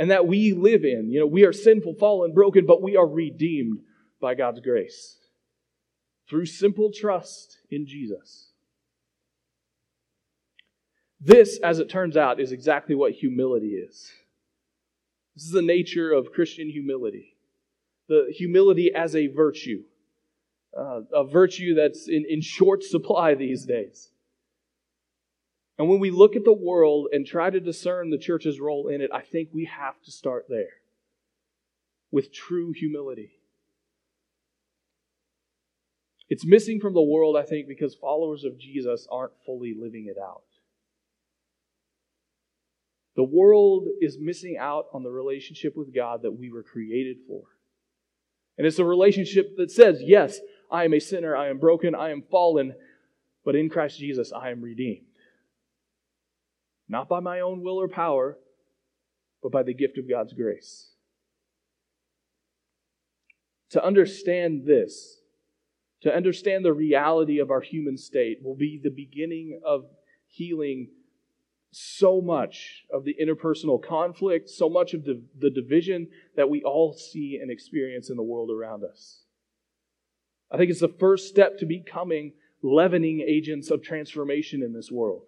and 0.00 0.10
that 0.10 0.26
we 0.26 0.52
live 0.52 0.82
in. 0.84 1.08
You 1.08 1.20
know, 1.20 1.26
we 1.26 1.44
are 1.44 1.52
sinful, 1.52 1.94
fallen, 1.94 2.34
broken, 2.34 2.66
but 2.66 2.82
we 2.82 2.96
are 2.96 3.06
redeemed 3.06 3.78
by 4.20 4.34
God's 4.34 4.58
grace 4.58 5.16
through 6.28 6.46
simple 6.46 6.90
trust 6.92 7.58
in 7.70 7.86
Jesus. 7.86 8.47
This, 11.20 11.58
as 11.62 11.78
it 11.78 11.88
turns 11.88 12.16
out, 12.16 12.40
is 12.40 12.52
exactly 12.52 12.94
what 12.94 13.12
humility 13.12 13.74
is. 13.74 14.10
This 15.34 15.44
is 15.44 15.52
the 15.52 15.62
nature 15.62 16.12
of 16.12 16.32
Christian 16.32 16.70
humility 16.70 17.38
the 18.08 18.32
humility 18.34 18.90
as 18.94 19.14
a 19.14 19.26
virtue, 19.28 19.82
uh, 20.76 21.02
a 21.12 21.24
virtue 21.24 21.74
that's 21.74 22.08
in, 22.08 22.24
in 22.28 22.40
short 22.40 22.82
supply 22.82 23.34
these 23.34 23.64
days. 23.64 24.10
And 25.78 25.88
when 25.88 26.00
we 26.00 26.10
look 26.10 26.34
at 26.34 26.44
the 26.44 26.52
world 26.52 27.08
and 27.12 27.24
try 27.24 27.50
to 27.50 27.60
discern 27.60 28.10
the 28.10 28.18
church's 28.18 28.58
role 28.58 28.88
in 28.88 29.00
it, 29.00 29.10
I 29.12 29.20
think 29.20 29.50
we 29.52 29.66
have 29.66 30.00
to 30.02 30.10
start 30.10 30.46
there 30.48 30.80
with 32.10 32.32
true 32.32 32.72
humility. 32.72 33.30
It's 36.30 36.44
missing 36.44 36.80
from 36.80 36.94
the 36.94 37.02
world, 37.02 37.36
I 37.36 37.42
think, 37.42 37.68
because 37.68 37.94
followers 37.94 38.44
of 38.44 38.58
Jesus 38.58 39.06
aren't 39.10 39.32
fully 39.46 39.74
living 39.78 40.06
it 40.08 40.20
out. 40.20 40.42
The 43.18 43.24
world 43.24 43.88
is 44.00 44.16
missing 44.16 44.58
out 44.60 44.86
on 44.94 45.02
the 45.02 45.10
relationship 45.10 45.76
with 45.76 45.92
God 45.92 46.22
that 46.22 46.30
we 46.30 46.52
were 46.52 46.62
created 46.62 47.16
for. 47.26 47.42
And 48.56 48.64
it's 48.64 48.78
a 48.78 48.84
relationship 48.84 49.56
that 49.56 49.72
says, 49.72 50.00
Yes, 50.00 50.38
I 50.70 50.84
am 50.84 50.94
a 50.94 51.00
sinner, 51.00 51.36
I 51.36 51.48
am 51.48 51.58
broken, 51.58 51.96
I 51.96 52.10
am 52.10 52.22
fallen, 52.30 52.74
but 53.44 53.56
in 53.56 53.70
Christ 53.70 53.98
Jesus 53.98 54.30
I 54.32 54.50
am 54.50 54.62
redeemed. 54.62 55.06
Not 56.88 57.08
by 57.08 57.18
my 57.18 57.40
own 57.40 57.60
will 57.60 57.80
or 57.80 57.88
power, 57.88 58.38
but 59.42 59.50
by 59.50 59.64
the 59.64 59.74
gift 59.74 59.98
of 59.98 60.08
God's 60.08 60.32
grace. 60.32 60.92
To 63.70 63.84
understand 63.84 64.64
this, 64.64 65.22
to 66.02 66.14
understand 66.14 66.64
the 66.64 66.72
reality 66.72 67.40
of 67.40 67.50
our 67.50 67.62
human 67.62 67.96
state, 67.96 68.44
will 68.44 68.54
be 68.54 68.78
the 68.80 68.90
beginning 68.90 69.60
of 69.66 69.86
healing 70.28 70.90
so 71.70 72.20
much 72.20 72.84
of 72.92 73.04
the 73.04 73.16
interpersonal 73.20 73.82
conflict, 73.82 74.48
so 74.48 74.68
much 74.68 74.94
of 74.94 75.04
the, 75.04 75.22
the 75.38 75.50
division 75.50 76.08
that 76.36 76.48
we 76.48 76.62
all 76.62 76.92
see 76.92 77.38
and 77.40 77.50
experience 77.50 78.10
in 78.10 78.16
the 78.16 78.22
world 78.22 78.50
around 78.50 78.84
us. 78.84 79.24
I 80.50 80.56
think 80.56 80.70
it's 80.70 80.80
the 80.80 80.88
first 80.88 81.28
step 81.28 81.58
to 81.58 81.66
becoming 81.66 82.32
leavening 82.62 83.20
agents 83.20 83.70
of 83.70 83.82
transformation 83.82 84.62
in 84.62 84.72
this 84.72 84.90
world. 84.90 85.22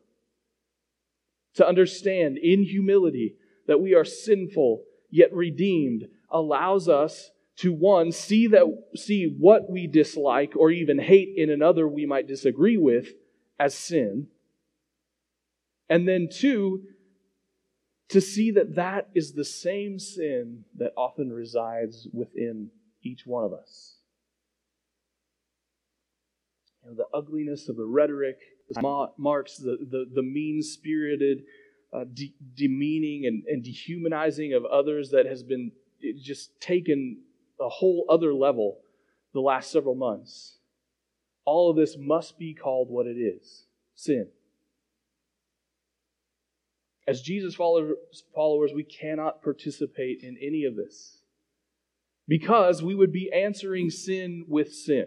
To 1.54 1.66
understand 1.66 2.38
in 2.38 2.62
humility 2.62 3.36
that 3.66 3.80
we 3.80 3.94
are 3.94 4.04
sinful 4.04 4.84
yet 5.10 5.32
redeemed 5.32 6.06
allows 6.30 6.88
us 6.88 7.30
to 7.56 7.72
one 7.72 8.12
see 8.12 8.46
that 8.46 8.64
see 8.96 9.24
what 9.38 9.68
we 9.68 9.86
dislike 9.86 10.54
or 10.56 10.70
even 10.70 10.98
hate 10.98 11.34
in 11.36 11.50
another 11.50 11.86
we 11.86 12.06
might 12.06 12.26
disagree 12.26 12.78
with 12.78 13.08
as 13.58 13.74
sin 13.74 14.28
and 15.90 16.08
then, 16.08 16.28
two, 16.32 16.84
to 18.10 18.20
see 18.20 18.52
that 18.52 18.76
that 18.76 19.08
is 19.14 19.32
the 19.32 19.44
same 19.44 19.98
sin 19.98 20.64
that 20.76 20.92
often 20.96 21.32
resides 21.32 22.08
within 22.12 22.70
each 23.02 23.26
one 23.26 23.44
of 23.44 23.52
us. 23.52 23.96
You 26.82 26.90
know, 26.90 26.96
the 26.96 27.16
ugliness 27.16 27.68
of 27.68 27.76
the 27.76 27.84
rhetoric 27.84 28.38
marks 29.18 29.56
the, 29.56 29.78
the, 29.90 30.06
the 30.14 30.22
mean 30.22 30.62
spirited, 30.62 31.42
uh, 31.92 32.04
de- 32.14 32.34
demeaning, 32.54 33.26
and, 33.26 33.42
and 33.46 33.62
dehumanizing 33.62 34.54
of 34.54 34.64
others 34.64 35.10
that 35.10 35.26
has 35.26 35.42
been 35.42 35.72
just 36.22 36.58
taken 36.60 37.18
a 37.60 37.68
whole 37.68 38.06
other 38.08 38.32
level 38.32 38.78
the 39.34 39.40
last 39.40 39.70
several 39.70 39.94
months. 39.94 40.58
All 41.44 41.70
of 41.70 41.76
this 41.76 41.96
must 41.98 42.38
be 42.38 42.54
called 42.54 42.88
what 42.90 43.06
it 43.06 43.18
is 43.18 43.64
sin. 43.94 44.28
As 47.06 47.22
Jesus 47.22 47.54
followers, 47.54 48.72
we 48.74 48.84
cannot 48.84 49.42
participate 49.42 50.22
in 50.22 50.36
any 50.40 50.64
of 50.64 50.76
this 50.76 51.22
because 52.28 52.82
we 52.82 52.94
would 52.94 53.12
be 53.12 53.32
answering 53.32 53.90
sin 53.90 54.44
with 54.46 54.72
sin. 54.72 55.06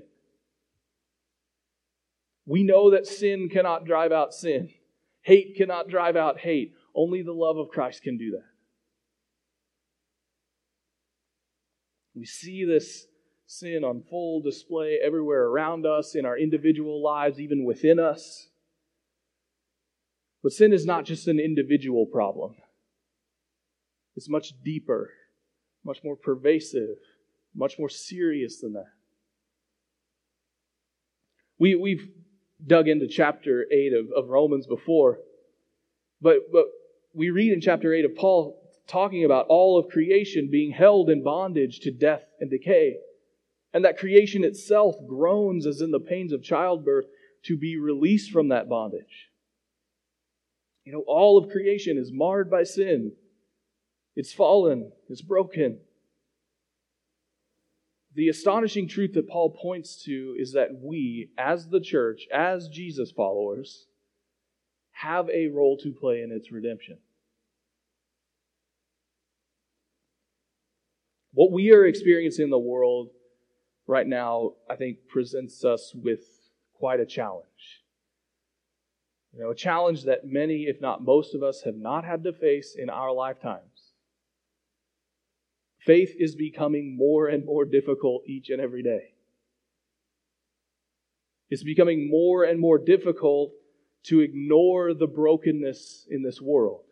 We 2.46 2.64
know 2.64 2.92
that 2.92 3.08
sin 3.08 3.48
cannot 3.48 3.86
drive 3.86 4.12
out 4.12 4.34
sin, 4.34 4.70
hate 5.22 5.56
cannot 5.56 5.88
drive 5.88 6.18
out 6.18 6.40
hate. 6.40 6.74
Only 6.94 7.22
the 7.22 7.32
love 7.32 7.58
of 7.58 7.70
Christ 7.70 8.04
can 8.04 8.18
do 8.18 8.32
that. 8.32 8.44
We 12.14 12.26
see 12.26 12.66
this 12.66 13.08
sin 13.48 13.84
on 13.84 14.04
full 14.10 14.42
display 14.42 15.00
everywhere 15.04 15.46
around 15.46 15.86
us, 15.86 16.16
in 16.16 16.26
our 16.26 16.38
individual 16.38 17.02
lives, 17.02 17.40
even 17.40 17.64
within 17.64 18.00
us. 18.00 18.50
But 20.44 20.52
sin 20.52 20.74
is 20.74 20.86
not 20.86 21.06
just 21.06 21.28
an 21.30 21.40
individual 21.40 22.06
problem, 22.06 22.56
it's 24.16 24.30
much 24.30 24.54
deeper, 24.64 25.10
much 25.84 26.04
more 26.04 26.18
pervasive, 26.18 26.98
much 27.56 27.80
more 27.80 27.90
serious 27.90 28.60
than 28.60 28.74
that. 28.74 28.92
We, 31.58 31.76
we've 31.76 32.08
dug 32.66 32.88
into 32.90 33.08
chapter 33.08 33.66
8 33.72 33.94
of, 33.94 34.06
of 34.16 34.30
Romans 34.30 34.68
before, 34.68 35.20
but, 36.22 36.52
but 36.52 36.66
we 37.14 37.30
read 37.30 37.54
in 37.54 37.62
chapter 37.62 37.94
8 37.94 38.06
of 38.06 38.16
Paul 38.16 38.60
talking 38.86 39.24
about 39.24 39.48
all 39.48 39.80
of 39.80 39.88
creation 39.88 40.50
being 40.52 40.72
held 40.72 41.10
in 41.10 41.24
bondage 41.24 41.80
to 41.82 41.92
death 41.92 42.26
and 42.42 42.52
decay, 42.52 42.98
and 43.74 43.86
that 43.86 43.98
creation 43.98 44.44
itself 44.44 44.96
groans 45.08 45.66
as 45.66 45.80
in 45.80 45.92
the 45.92 46.00
pains 46.00 46.34
of 46.34 46.44
childbirth 46.44 47.06
to 47.44 47.58
be 47.58 47.78
released 47.78 48.30
from 48.30 48.50
that 48.50 48.68
bondage. 48.68 49.30
You 50.86 50.94
know, 50.94 51.04
all 51.08 51.38
of 51.38 51.50
creation 51.50 51.98
is 51.98 52.12
marred 52.12 52.50
by 52.50 52.64
sin. 52.64 53.14
It's 54.16 54.34
fallen, 54.34 54.92
it's 55.10 55.22
broken. 55.22 55.80
The 58.16 58.30
astonishing 58.30 58.88
truth 58.88 59.14
that 59.14 59.28
Paul 59.28 59.58
points 59.60 60.04
to 60.04 60.36
is 60.38 60.54
that 60.54 60.70
we, 60.82 61.32
as 61.38 61.68
the 61.68 61.80
church, 61.80 62.28
as 62.32 62.68
Jesus 62.68 63.12
followers, 63.12 63.88
have 64.92 65.30
a 65.30 65.48
role 65.48 65.78
to 65.78 65.92
play 65.92 66.22
in 66.22 66.32
its 66.32 66.52
redemption. 66.52 67.00
What 71.34 71.52
we 71.52 71.72
are 71.72 71.86
experiencing 71.86 72.44
in 72.44 72.52
the 72.52 72.60
world 72.60 73.10
right 73.88 74.06
now, 74.06 74.52
I 74.70 74.76
think, 74.76 75.08
presents 75.10 75.66
us 75.66 75.92
with 75.96 76.22
quite 76.76 77.00
a 77.00 77.06
challenge. 77.08 77.83
You 79.34 79.42
know, 79.42 79.50
a 79.50 79.56
challenge 79.56 80.04
that 80.04 80.26
many, 80.26 80.64
if 80.64 80.80
not 80.80 81.04
most 81.04 81.34
of 81.34 81.42
us, 81.42 81.64
have 81.64 81.76
not 81.76 82.06
had 82.06 82.24
to 82.24 82.34
face 82.34 82.76
in 82.78 82.90
our 82.90 83.12
lifetimes. 83.12 83.94
Faith 85.80 86.16
is 86.18 86.36
becoming 86.36 86.96
more 86.96 87.28
and 87.28 87.44
more 87.44 87.66
difficult 87.66 88.24
each 88.28 88.50
and 88.50 88.62
every 88.62 88.84
day. 88.84 89.14
It's 91.50 91.64
becoming 91.64 92.10
more 92.10 92.44
and 92.44 92.60
more 92.60 92.78
difficult 92.78 93.52
to 94.04 94.20
ignore 94.20 94.94
the 94.94 95.08
brokenness 95.08 96.08
in 96.10 96.24
this 96.24 96.42
world. 96.42 96.84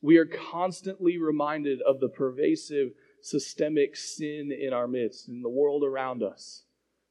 We 0.00 0.18
are 0.18 0.26
constantly 0.26 1.18
reminded 1.18 1.80
of 1.82 1.98
the 1.98 2.08
pervasive 2.08 2.90
systemic 3.22 3.96
sin 3.96 4.52
in 4.52 4.72
our 4.72 4.86
midst, 4.86 5.28
in 5.28 5.42
the 5.42 5.48
world 5.48 5.82
around 5.82 6.22
us. 6.22 6.64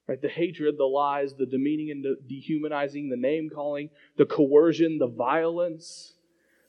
Right? 0.08 0.22
The 0.22 0.30
hatred, 0.30 0.78
the 0.78 0.86
lies, 0.86 1.34
the 1.34 1.46
demeaning 1.46 1.92
and 1.92 2.04
the 2.04 2.16
dehumanizing, 2.28 3.10
the 3.10 3.18
name 3.18 3.50
calling, 3.54 3.90
the 4.18 4.26
coercion, 4.26 5.00
the 5.00 5.08
violence, 5.08 6.14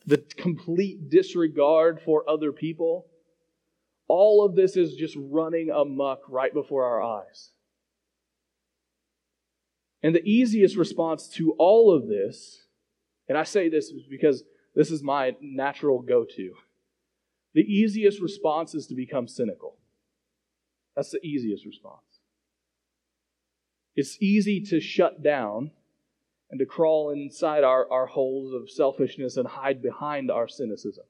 the 0.07 0.19
complete 0.19 1.09
disregard 1.09 2.01
for 2.01 2.29
other 2.29 2.51
people. 2.51 3.07
All 4.09 4.45
of 4.45 4.57
this 4.57 4.77
is 4.77 4.95
just 4.95 5.17
running 5.19 5.71
amuck 5.71 6.21
right 6.29 6.53
before 6.53 6.85
our 6.85 7.03
eyes. 7.03 7.51
And 10.03 10.15
the 10.15 10.29
easiest 10.29 10.77
response 10.77 11.29
to 11.31 11.53
all 11.59 11.95
of 11.95 12.09
this, 12.09 12.63
and 13.29 13.37
I 13.37 13.45
say 13.45 13.69
this 13.69 13.93
because 14.09 14.43
this 14.75 14.91
is 14.91 15.03
my 15.03 15.37
natural 15.41 16.01
go 16.01 16.25
to, 16.25 16.55
the 17.55 17.63
easiest 17.63 18.21
response 18.21 18.75
is 18.75 18.87
to 18.89 18.95
become 18.95 19.29
cynical. 19.29 19.77
That's 20.97 21.11
the 21.11 21.25
easiest 21.25 21.67
response. 21.67 22.08
It's 23.99 24.17
easy 24.21 24.61
to 24.67 24.79
shut 24.79 25.25
down 25.25 25.73
and 26.53 26.61
to 26.61 26.67
crawl 26.67 27.11
inside 27.11 27.65
our, 27.65 27.91
our 27.91 28.07
holes 28.07 28.55
of 28.55 28.71
selfishness 28.71 29.37
and 29.37 29.49
hide 29.49 29.83
behind 29.83 30.31
our 30.31 30.47
cynicism. 30.47 31.03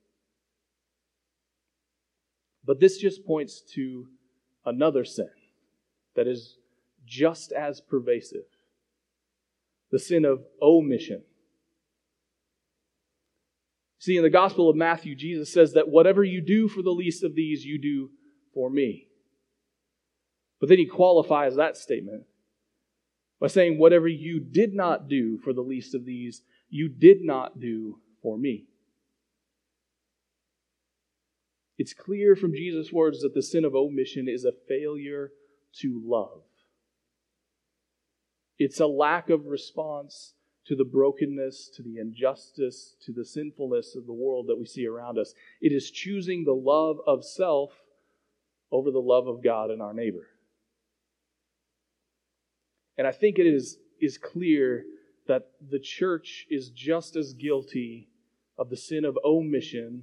But 2.64 2.80
this 2.80 2.96
just 2.96 3.26
points 3.26 3.60
to 3.74 4.06
another 4.64 5.04
sin 5.04 5.28
that 6.16 6.26
is 6.26 6.56
just 7.04 7.52
as 7.52 7.82
pervasive 7.82 8.46
the 9.90 9.98
sin 9.98 10.24
of 10.24 10.44
omission. 10.62 11.24
See, 13.98 14.16
in 14.16 14.22
the 14.22 14.30
Gospel 14.30 14.70
of 14.70 14.76
Matthew, 14.76 15.14
Jesus 15.14 15.52
says 15.52 15.74
that 15.74 15.90
whatever 15.90 16.24
you 16.24 16.40
do 16.40 16.68
for 16.68 16.80
the 16.80 16.88
least 16.88 17.22
of 17.22 17.34
these, 17.34 17.66
you 17.66 17.78
do 17.78 18.08
for 18.54 18.70
me. 18.70 19.08
But 20.58 20.70
then 20.70 20.78
he 20.78 20.86
qualifies 20.86 21.56
that 21.56 21.76
statement 21.76 22.24
by 23.40 23.46
saying, 23.46 23.78
Whatever 23.78 24.08
you 24.08 24.40
did 24.40 24.74
not 24.74 25.08
do 25.08 25.38
for 25.38 25.52
the 25.52 25.62
least 25.62 25.94
of 25.94 26.04
these, 26.04 26.42
you 26.68 26.88
did 26.88 27.22
not 27.22 27.60
do 27.60 27.98
for 28.22 28.36
me. 28.36 28.66
It's 31.78 31.94
clear 31.94 32.34
from 32.34 32.52
Jesus' 32.52 32.92
words 32.92 33.20
that 33.20 33.34
the 33.34 33.42
sin 33.42 33.64
of 33.64 33.74
omission 33.74 34.28
is 34.28 34.44
a 34.44 34.52
failure 34.68 35.30
to 35.80 36.02
love. 36.04 36.42
It's 38.58 38.80
a 38.80 38.86
lack 38.86 39.30
of 39.30 39.46
response 39.46 40.34
to 40.66 40.74
the 40.74 40.84
brokenness, 40.84 41.70
to 41.76 41.82
the 41.82 41.98
injustice, 41.98 42.96
to 43.02 43.12
the 43.12 43.24
sinfulness 43.24 43.94
of 43.94 44.06
the 44.06 44.12
world 44.12 44.48
that 44.48 44.58
we 44.58 44.66
see 44.66 44.86
around 44.86 45.18
us. 45.18 45.32
It 45.60 45.72
is 45.72 45.90
choosing 45.90 46.44
the 46.44 46.52
love 46.52 46.98
of 47.06 47.24
self 47.24 47.70
over 48.70 48.90
the 48.90 48.98
love 48.98 49.28
of 49.28 49.42
God 49.42 49.70
and 49.70 49.80
our 49.80 49.94
neighbor. 49.94 50.26
And 52.98 53.06
I 53.06 53.12
think 53.12 53.38
it 53.38 53.46
is, 53.46 53.78
is 54.00 54.18
clear 54.18 54.84
that 55.28 55.50
the 55.70 55.78
church 55.78 56.46
is 56.50 56.70
just 56.70 57.16
as 57.16 57.32
guilty 57.32 58.08
of 58.58 58.68
the 58.68 58.76
sin 58.76 59.04
of 59.04 59.16
omission 59.24 60.02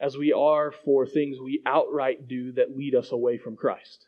as 0.00 0.16
we 0.16 0.32
are 0.32 0.70
for 0.70 1.04
things 1.04 1.38
we 1.38 1.60
outright 1.66 2.28
do 2.28 2.52
that 2.52 2.76
lead 2.76 2.94
us 2.94 3.10
away 3.12 3.36
from 3.36 3.56
Christ. 3.56 4.06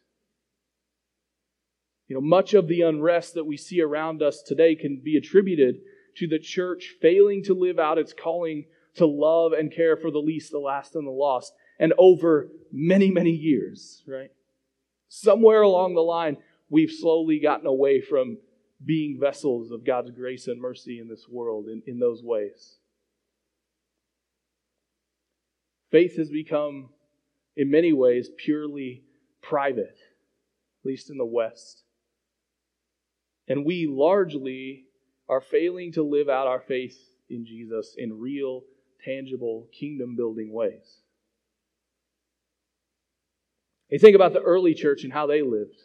You 2.09 2.15
know, 2.15 2.21
much 2.21 2.55
of 2.55 2.69
the 2.69 2.83
unrest 2.83 3.35
that 3.35 3.45
we 3.45 3.57
see 3.57 3.81
around 3.81 4.23
us 4.23 4.43
today 4.43 4.75
can 4.75 5.01
be 5.03 5.17
attributed 5.17 5.77
to 6.17 6.29
the 6.29 6.39
church 6.39 6.95
failing 7.01 7.43
to 7.45 7.55
live 7.55 7.79
out 7.79 7.99
its 7.99 8.13
calling 8.13 8.67
to 8.97 9.07
love 9.07 9.53
and 9.53 9.75
care 9.75 9.97
for 9.97 10.11
the 10.11 10.19
least, 10.19 10.51
the 10.51 10.59
last, 10.59 10.95
and 10.95 11.07
the 11.07 11.11
lost, 11.11 11.53
and 11.79 11.95
over 11.99 12.49
many, 12.71 13.11
many 13.11 13.31
years, 13.31 14.03
right? 14.07 14.31
Somewhere 15.09 15.63
along 15.63 15.95
the 15.95 16.03
line, 16.03 16.37
we've 16.73 16.91
slowly 16.91 17.39
gotten 17.39 17.67
away 17.67 18.01
from 18.01 18.39
being 18.85 19.21
vessels 19.21 19.71
of 19.71 19.85
God's 19.85 20.11
grace 20.11 20.49
and 20.49 20.61
mercy 20.61 20.99
in 20.99 21.07
this 21.07 21.27
world 21.29 21.67
in, 21.69 21.83
in 21.87 21.99
those 21.99 22.23
ways. 22.23 22.79
Faith 25.91 26.17
has 26.17 26.31
become, 26.31 26.89
in 27.57 27.71
many 27.71 27.93
ways, 27.93 28.31
purely 28.39 29.03
private, 29.43 29.99
at 30.81 30.87
least 30.87 31.11
in 31.11 31.19
the 31.19 31.27
West. 31.27 31.85
And 33.47 33.67
we 33.67 33.87
largely 33.87 34.87
are 35.29 35.43
failing 35.43 35.93
to 35.93 36.03
live 36.03 36.31
out 36.31 36.47
our 36.47 36.61
faith 36.61 36.99
in 37.29 37.45
Jesus 37.45 37.95
in 37.99 38.19
real, 38.19 38.63
tangible, 39.05 39.69
kingdom 39.79 40.17
building 40.17 40.51
ways. 40.51 41.03
You 43.91 43.99
think 43.99 44.17
about 44.17 44.33
the 44.33 44.41
early 44.41 44.73
church 44.73 45.05
and 45.05 45.13
how 45.13 45.27
they 45.27 45.43
lived. 45.43 45.77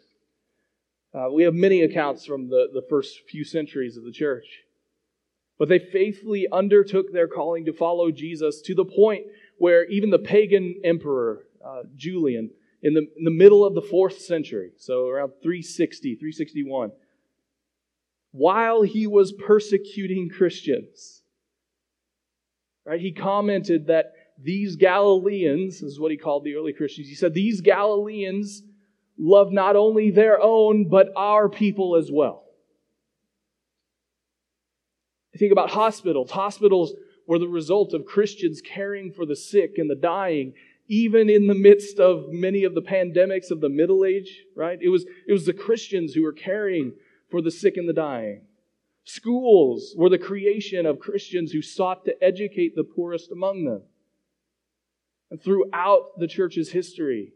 Uh, 1.14 1.28
we 1.32 1.42
have 1.44 1.54
many 1.54 1.82
accounts 1.82 2.26
from 2.26 2.48
the, 2.48 2.68
the 2.72 2.82
first 2.88 3.20
few 3.28 3.44
centuries 3.44 3.96
of 3.96 4.04
the 4.04 4.12
church. 4.12 4.46
But 5.58 5.68
they 5.68 5.78
faithfully 5.78 6.46
undertook 6.52 7.12
their 7.12 7.26
calling 7.26 7.64
to 7.64 7.72
follow 7.72 8.10
Jesus 8.10 8.60
to 8.62 8.74
the 8.74 8.84
point 8.84 9.26
where 9.56 9.86
even 9.86 10.10
the 10.10 10.18
pagan 10.18 10.80
emperor, 10.84 11.46
uh, 11.64 11.82
Julian, 11.96 12.50
in 12.82 12.94
the, 12.94 13.08
in 13.16 13.24
the 13.24 13.30
middle 13.30 13.64
of 13.64 13.74
the 13.74 13.82
fourth 13.82 14.20
century, 14.20 14.70
so 14.76 15.08
around 15.08 15.32
360, 15.42 16.14
361, 16.14 16.92
while 18.30 18.82
he 18.82 19.06
was 19.06 19.32
persecuting 19.32 20.28
Christians, 20.28 21.22
right, 22.84 23.00
he 23.00 23.10
commented 23.10 23.88
that 23.88 24.12
these 24.40 24.76
Galileans, 24.76 25.80
this 25.80 25.90
is 25.90 25.98
what 25.98 26.12
he 26.12 26.16
called 26.16 26.44
the 26.44 26.54
early 26.54 26.72
Christians, 26.72 27.08
he 27.08 27.16
said, 27.16 27.34
these 27.34 27.60
Galileans 27.60 28.62
love 29.18 29.52
not 29.52 29.76
only 29.76 30.10
their 30.10 30.40
own, 30.40 30.88
but 30.88 31.08
our 31.16 31.48
people 31.48 31.96
as 31.96 32.10
well. 32.10 32.44
Think 35.36 35.52
about 35.52 35.70
hospitals. 35.70 36.30
Hospitals 36.30 36.94
were 37.26 37.38
the 37.38 37.48
result 37.48 37.94
of 37.94 38.06
Christians 38.06 38.60
caring 38.60 39.12
for 39.12 39.26
the 39.26 39.36
sick 39.36 39.74
and 39.76 39.88
the 39.88 39.94
dying, 39.94 40.54
even 40.88 41.28
in 41.28 41.46
the 41.46 41.54
midst 41.54 42.00
of 42.00 42.30
many 42.30 42.64
of 42.64 42.74
the 42.74 42.82
pandemics 42.82 43.50
of 43.50 43.60
the 43.60 43.68
Middle 43.68 44.04
Age, 44.04 44.44
right? 44.56 44.78
It 44.80 44.88
was, 44.88 45.04
it 45.26 45.32
was 45.32 45.46
the 45.46 45.52
Christians 45.52 46.14
who 46.14 46.22
were 46.22 46.32
caring 46.32 46.94
for 47.30 47.42
the 47.42 47.50
sick 47.50 47.76
and 47.76 47.88
the 47.88 47.92
dying. 47.92 48.42
Schools 49.04 49.94
were 49.96 50.08
the 50.08 50.18
creation 50.18 50.86
of 50.86 50.98
Christians 50.98 51.52
who 51.52 51.62
sought 51.62 52.04
to 52.06 52.24
educate 52.24 52.74
the 52.74 52.84
poorest 52.84 53.30
among 53.30 53.64
them. 53.64 53.82
And 55.30 55.40
throughout 55.40 56.18
the 56.18 56.26
church's 56.26 56.70
history, 56.70 57.32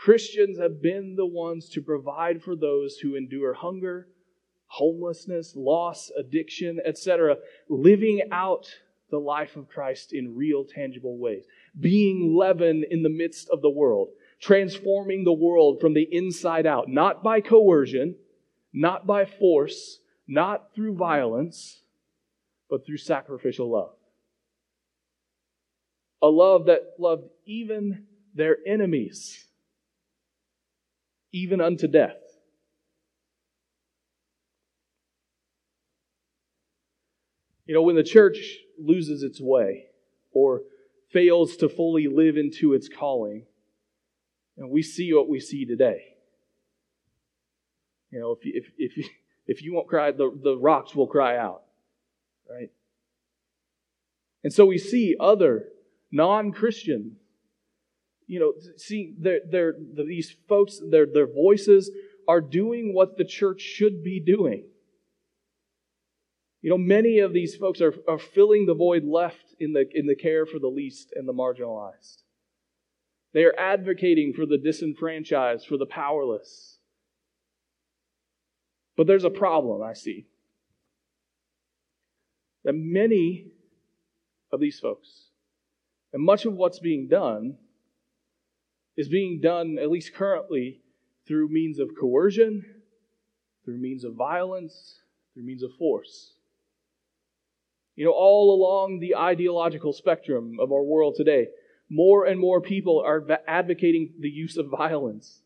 Christians 0.00 0.58
have 0.58 0.80
been 0.80 1.14
the 1.14 1.26
ones 1.26 1.68
to 1.70 1.82
provide 1.82 2.42
for 2.42 2.56
those 2.56 2.96
who 2.96 3.16
endure 3.16 3.52
hunger, 3.52 4.08
homelessness, 4.66 5.54
loss, 5.54 6.10
addiction, 6.18 6.80
etc., 6.86 7.36
living 7.68 8.22
out 8.32 8.66
the 9.10 9.18
life 9.18 9.56
of 9.56 9.68
Christ 9.68 10.14
in 10.14 10.34
real, 10.34 10.64
tangible 10.64 11.18
ways. 11.18 11.44
Being 11.78 12.34
leaven 12.34 12.82
in 12.90 13.02
the 13.02 13.10
midst 13.10 13.50
of 13.50 13.60
the 13.60 13.68
world, 13.68 14.08
transforming 14.40 15.24
the 15.24 15.34
world 15.34 15.82
from 15.82 15.92
the 15.92 16.08
inside 16.10 16.64
out, 16.64 16.88
not 16.88 17.22
by 17.22 17.42
coercion, 17.42 18.16
not 18.72 19.06
by 19.06 19.26
force, 19.26 19.98
not 20.26 20.74
through 20.74 20.94
violence, 20.94 21.82
but 22.70 22.86
through 22.86 22.96
sacrificial 22.96 23.70
love. 23.70 23.92
A 26.22 26.28
love 26.28 26.66
that 26.66 26.94
loved 26.98 27.28
even 27.44 28.06
their 28.34 28.56
enemies, 28.66 29.44
even 31.32 31.60
unto 31.60 31.86
death. 31.86 32.16
You 37.66 37.74
know, 37.74 37.82
when 37.82 37.96
the 37.96 38.02
church 38.02 38.38
loses 38.78 39.22
its 39.22 39.40
way 39.40 39.84
or 40.32 40.62
fails 41.12 41.56
to 41.58 41.68
fully 41.68 42.08
live 42.08 42.36
into 42.36 42.72
its 42.72 42.88
calling, 42.88 43.46
and 44.56 44.70
we 44.70 44.82
see 44.82 45.12
what 45.12 45.28
we 45.28 45.40
see 45.40 45.64
today. 45.64 46.02
You 48.10 48.18
know, 48.18 48.32
if 48.32 48.44
you, 48.44 48.52
if, 48.56 48.72
if 48.76 48.96
you, 48.96 49.04
if 49.46 49.62
you 49.62 49.74
won't 49.74 49.88
cry, 49.88 50.10
the, 50.10 50.36
the 50.42 50.56
rocks 50.56 50.94
will 50.94 51.06
cry 51.06 51.36
out, 51.36 51.62
right? 52.48 52.70
And 54.42 54.52
so 54.52 54.66
we 54.66 54.78
see 54.78 55.16
other 55.20 55.66
non 56.10 56.52
Christian, 56.52 57.16
you 58.30 58.38
know, 58.38 58.52
see 58.76 59.12
their, 59.18 59.40
their, 59.50 59.74
these 60.06 60.36
folks, 60.48 60.80
their, 60.88 61.04
their 61.04 61.26
voices 61.26 61.90
are 62.28 62.40
doing 62.40 62.94
what 62.94 63.18
the 63.18 63.24
church 63.24 63.60
should 63.60 64.04
be 64.04 64.20
doing. 64.20 64.68
You 66.62 66.70
know, 66.70 66.78
many 66.78 67.18
of 67.18 67.32
these 67.32 67.56
folks 67.56 67.80
are, 67.80 67.92
are 68.06 68.20
filling 68.20 68.66
the 68.66 68.74
void 68.74 69.02
left 69.02 69.56
in 69.58 69.72
the, 69.72 69.84
in 69.92 70.06
the 70.06 70.14
care 70.14 70.46
for 70.46 70.60
the 70.60 70.68
least 70.68 71.12
and 71.16 71.26
the 71.26 71.32
marginalized. 71.32 72.22
They 73.34 73.42
are 73.42 73.54
advocating 73.58 74.32
for 74.32 74.46
the 74.46 74.58
disenfranchised, 74.58 75.66
for 75.66 75.76
the 75.76 75.86
powerless. 75.86 76.78
But 78.96 79.08
there's 79.08 79.24
a 79.24 79.30
problem 79.30 79.82
I 79.82 79.94
see. 79.94 80.28
That 82.62 82.74
many 82.74 83.46
of 84.52 84.60
these 84.60 84.78
folks, 84.78 85.08
and 86.12 86.22
much 86.22 86.44
of 86.44 86.52
what's 86.52 86.78
being 86.78 87.08
done, 87.08 87.56
is 88.96 89.08
being 89.08 89.40
done, 89.40 89.78
at 89.80 89.90
least 89.90 90.14
currently, 90.14 90.80
through 91.26 91.48
means 91.48 91.78
of 91.78 91.90
coercion, 91.98 92.64
through 93.64 93.78
means 93.78 94.04
of 94.04 94.14
violence, 94.14 95.00
through 95.34 95.44
means 95.44 95.62
of 95.62 95.70
force. 95.78 96.34
You 97.96 98.06
know, 98.06 98.12
all 98.12 98.54
along 98.54 99.00
the 99.00 99.16
ideological 99.16 99.92
spectrum 99.92 100.58
of 100.60 100.72
our 100.72 100.82
world 100.82 101.14
today, 101.16 101.48
more 101.88 102.24
and 102.24 102.40
more 102.40 102.60
people 102.60 103.02
are 103.04 103.26
advocating 103.46 104.14
the 104.18 104.30
use 104.30 104.56
of 104.56 104.66
violence, 104.68 105.42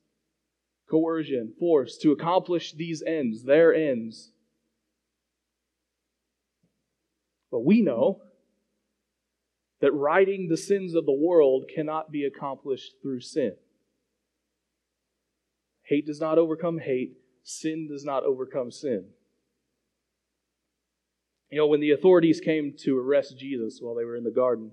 coercion, 0.88 1.54
force 1.58 1.96
to 1.98 2.12
accomplish 2.12 2.72
these 2.72 3.02
ends, 3.06 3.44
their 3.44 3.74
ends. 3.74 4.30
But 7.50 7.64
we 7.64 7.82
know 7.82 8.20
that 9.80 9.92
righting 9.92 10.48
the 10.48 10.56
sins 10.56 10.94
of 10.94 11.06
the 11.06 11.12
world 11.12 11.64
cannot 11.74 12.10
be 12.10 12.24
accomplished 12.24 12.94
through 13.02 13.20
sin. 13.20 13.54
Hate 15.82 16.06
does 16.06 16.20
not 16.20 16.38
overcome 16.38 16.78
hate, 16.78 17.14
sin 17.42 17.88
does 17.90 18.04
not 18.04 18.24
overcome 18.24 18.70
sin. 18.70 19.06
You 21.50 21.58
know, 21.58 21.66
when 21.66 21.80
the 21.80 21.92
authorities 21.92 22.40
came 22.40 22.74
to 22.80 22.98
arrest 22.98 23.38
Jesus 23.38 23.78
while 23.80 23.94
they 23.94 24.04
were 24.04 24.16
in 24.16 24.24
the 24.24 24.30
garden, 24.30 24.72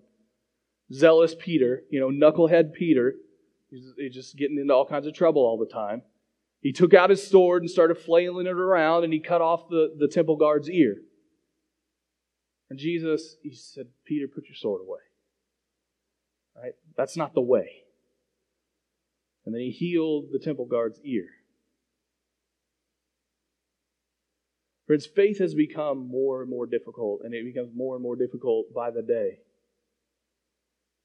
zealous 0.93 1.35
Peter, 1.37 1.83
you 1.91 1.99
know, 1.99 2.09
knucklehead 2.09 2.73
Peter, 2.73 3.15
he's 3.69 4.13
just 4.13 4.37
getting 4.37 4.57
into 4.57 4.73
all 4.73 4.85
kinds 4.85 5.05
of 5.05 5.13
trouble 5.13 5.41
all 5.41 5.57
the 5.57 5.71
time. 5.71 6.01
He 6.61 6.71
took 6.71 6.93
out 6.93 7.09
his 7.09 7.25
sword 7.25 7.63
and 7.63 7.69
started 7.69 7.97
flailing 7.97 8.47
it 8.47 8.53
around 8.53 9.03
and 9.03 9.11
he 9.11 9.19
cut 9.19 9.41
off 9.41 9.67
the, 9.69 9.95
the 9.97 10.07
temple 10.07 10.37
guard's 10.37 10.69
ear. 10.69 10.97
And 12.71 12.79
Jesus, 12.79 13.35
he 13.43 13.53
said, 13.53 13.87
Peter, 14.05 14.29
put 14.29 14.45
your 14.45 14.55
sword 14.55 14.79
away. 14.87 15.01
Right? 16.55 16.71
That's 16.95 17.17
not 17.17 17.33
the 17.33 17.41
way. 17.41 17.83
And 19.45 19.53
then 19.53 19.59
he 19.59 19.71
healed 19.71 20.27
the 20.31 20.39
temple 20.39 20.67
guard's 20.67 21.01
ear. 21.03 21.25
Friends, 24.87 25.05
faith 25.05 25.39
has 25.39 25.53
become 25.53 26.07
more 26.07 26.39
and 26.39 26.49
more 26.49 26.65
difficult, 26.65 27.23
and 27.25 27.33
it 27.33 27.43
becomes 27.43 27.75
more 27.75 27.95
and 27.95 28.03
more 28.03 28.15
difficult 28.15 28.73
by 28.73 28.89
the 28.89 29.01
day. 29.01 29.39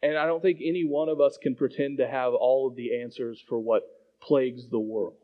And 0.02 0.16
I 0.16 0.26
don't 0.26 0.42
think 0.42 0.60
any 0.62 0.84
one 0.84 1.08
of 1.08 1.20
us 1.20 1.36
can 1.36 1.56
pretend 1.56 1.98
to 1.98 2.06
have 2.06 2.32
all 2.32 2.68
of 2.68 2.76
the 2.76 2.96
answers 3.02 3.42
for 3.44 3.58
what 3.58 3.82
plagues 4.22 4.68
the 4.68 4.78
world. 4.78 5.16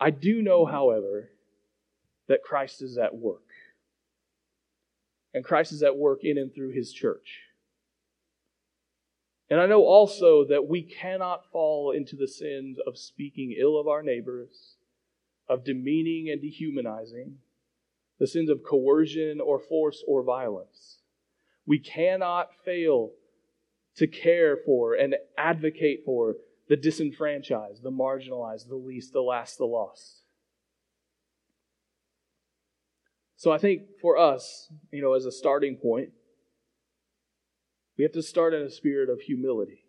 I 0.00 0.08
do 0.08 0.40
know, 0.40 0.64
however, 0.64 1.28
that 2.28 2.42
Christ 2.42 2.82
is 2.82 2.98
at 2.98 3.14
work. 3.14 3.42
And 5.34 5.44
Christ 5.44 5.72
is 5.72 5.82
at 5.82 5.96
work 5.96 6.20
in 6.22 6.38
and 6.38 6.54
through 6.54 6.70
his 6.70 6.92
church. 6.92 7.40
And 9.48 9.60
I 9.60 9.66
know 9.66 9.84
also 9.84 10.44
that 10.48 10.66
we 10.66 10.82
cannot 10.82 11.50
fall 11.52 11.92
into 11.92 12.16
the 12.16 12.26
sins 12.26 12.78
of 12.84 12.98
speaking 12.98 13.54
ill 13.58 13.78
of 13.78 13.86
our 13.86 14.02
neighbors, 14.02 14.74
of 15.48 15.64
demeaning 15.64 16.30
and 16.30 16.40
dehumanizing, 16.40 17.36
the 18.18 18.26
sins 18.26 18.50
of 18.50 18.64
coercion 18.64 19.40
or 19.40 19.60
force 19.60 20.02
or 20.08 20.22
violence. 20.24 20.98
We 21.64 21.78
cannot 21.78 22.48
fail 22.64 23.10
to 23.96 24.06
care 24.06 24.56
for 24.56 24.94
and 24.94 25.14
advocate 25.38 26.02
for 26.04 26.36
the 26.68 26.76
disenfranchised, 26.76 27.82
the 27.82 27.90
marginalized, 27.90 28.68
the 28.68 28.76
least, 28.76 29.12
the 29.12 29.20
last, 29.20 29.58
the 29.58 29.64
lost. 29.64 30.22
So 33.36 33.52
I 33.52 33.58
think 33.58 33.82
for 34.00 34.16
us, 34.16 34.68
you 34.90 35.02
know, 35.02 35.12
as 35.12 35.26
a 35.26 35.32
starting 35.32 35.76
point, 35.76 36.10
we 37.98 38.04
have 38.04 38.12
to 38.12 38.22
start 38.22 38.54
in 38.54 38.62
a 38.62 38.70
spirit 38.70 39.10
of 39.10 39.20
humility. 39.20 39.84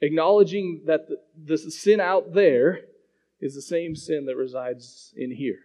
Acknowledging 0.00 0.82
that 0.86 1.08
the, 1.08 1.16
the 1.36 1.58
sin 1.58 2.00
out 2.00 2.32
there 2.32 2.80
is 3.40 3.54
the 3.54 3.62
same 3.62 3.94
sin 3.94 4.26
that 4.26 4.36
resides 4.36 5.12
in 5.16 5.30
here. 5.30 5.58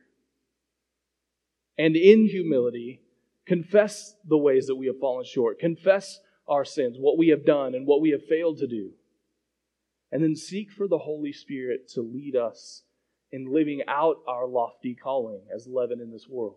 And 1.78 1.96
in 1.96 2.28
humility, 2.28 3.02
confess 3.46 4.16
the 4.28 4.38
ways 4.38 4.68
that 4.68 4.76
we 4.76 4.88
have 4.88 5.00
fallen 5.00 5.26
short, 5.26 5.60
confess 5.60 6.20
our 6.48 6.66
sins, 6.66 6.98
what 7.00 7.18
we 7.18 7.30
have 7.30 7.46
done, 7.46 7.76
and 7.76 7.86
what 7.86 8.02
we 8.02 8.12
have 8.12 8.24
failed 8.28 8.58
to 8.60 8.68
do. 8.68 8.92
And 10.12 10.24
then 10.24 10.36
seek 10.36 10.72
for 10.72 10.88
the 10.88 11.00
Holy 11.00 11.34
Spirit 11.34 11.90
to 11.94 12.02
lead 12.02 12.36
us 12.36 12.84
in 13.36 13.54
living 13.54 13.82
out 13.89 14.17
our 14.28 14.48
lofty 14.48 14.95
calling 14.95 15.41
as 15.54 15.67
leaven 15.67 16.00
in 16.00 16.10
this 16.10 16.26
world 16.30 16.56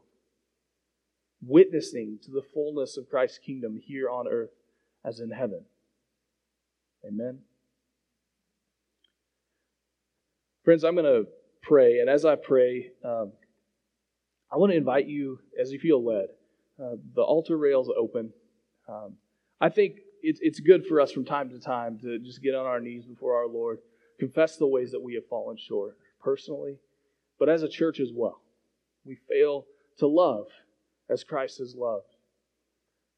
witnessing 1.43 2.19
to 2.23 2.31
the 2.31 2.43
fullness 2.55 2.97
of 2.97 3.09
Christ's 3.09 3.39
kingdom 3.39 3.81
here 3.85 4.09
on 4.09 4.29
earth 4.29 4.51
as 5.05 5.19
in 5.19 5.31
heaven. 5.31 5.65
Amen. 7.07 7.41
Friends, 10.65 10.85
I'm 10.85 10.95
going 10.95 11.05
to 11.05 11.29
pray, 11.63 11.99
and 11.99 12.09
as 12.11 12.25
I 12.25 12.37
pray, 12.37 12.91
um, 13.05 13.33
I 14.53 14.57
want 14.57 14.73
to 14.73 14.77
invite 14.77 15.07
you, 15.07 15.41
as 15.61 15.73
you 15.73 15.79
feel 15.79 16.05
led, 16.05 16.27
uh, 16.81 16.97
the 17.15 17.23
altar 17.23 17.57
rails 17.57 17.91
open. 17.97 18.33
Um, 18.89 19.15
I 19.61 19.69
think 19.69 19.97
it's, 20.23 20.41
it's 20.43 20.61
good 20.61 20.87
for 20.87 21.01
us 21.01 21.11
from 21.11 21.25
time 21.25 21.51
to 21.51 21.59
time 21.59 21.99
to 22.01 22.19
just 22.19 22.43
get 22.43 22.55
on 22.55 22.67
our 22.67 22.81
knees 22.81 23.05
before 23.05 23.37
our 23.37 23.49
Lord, 23.49 23.79
confess 24.21 24.57
the 24.57 24.67
ways 24.67 24.93
that 24.93 25.01
we 25.01 25.15
have 25.15 25.27
fallen 25.29 25.57
short 25.57 25.97
personally, 26.21 26.79
but 27.39 27.49
as 27.49 27.63
a 27.63 27.69
church 27.69 28.01
as 28.01 28.11
well. 28.15 28.43
We 29.05 29.17
fail 29.29 29.67
to 29.99 30.07
love 30.07 30.47
as 31.09 31.25
Christ 31.25 31.59
has 31.59 31.75
loved. 31.75 32.17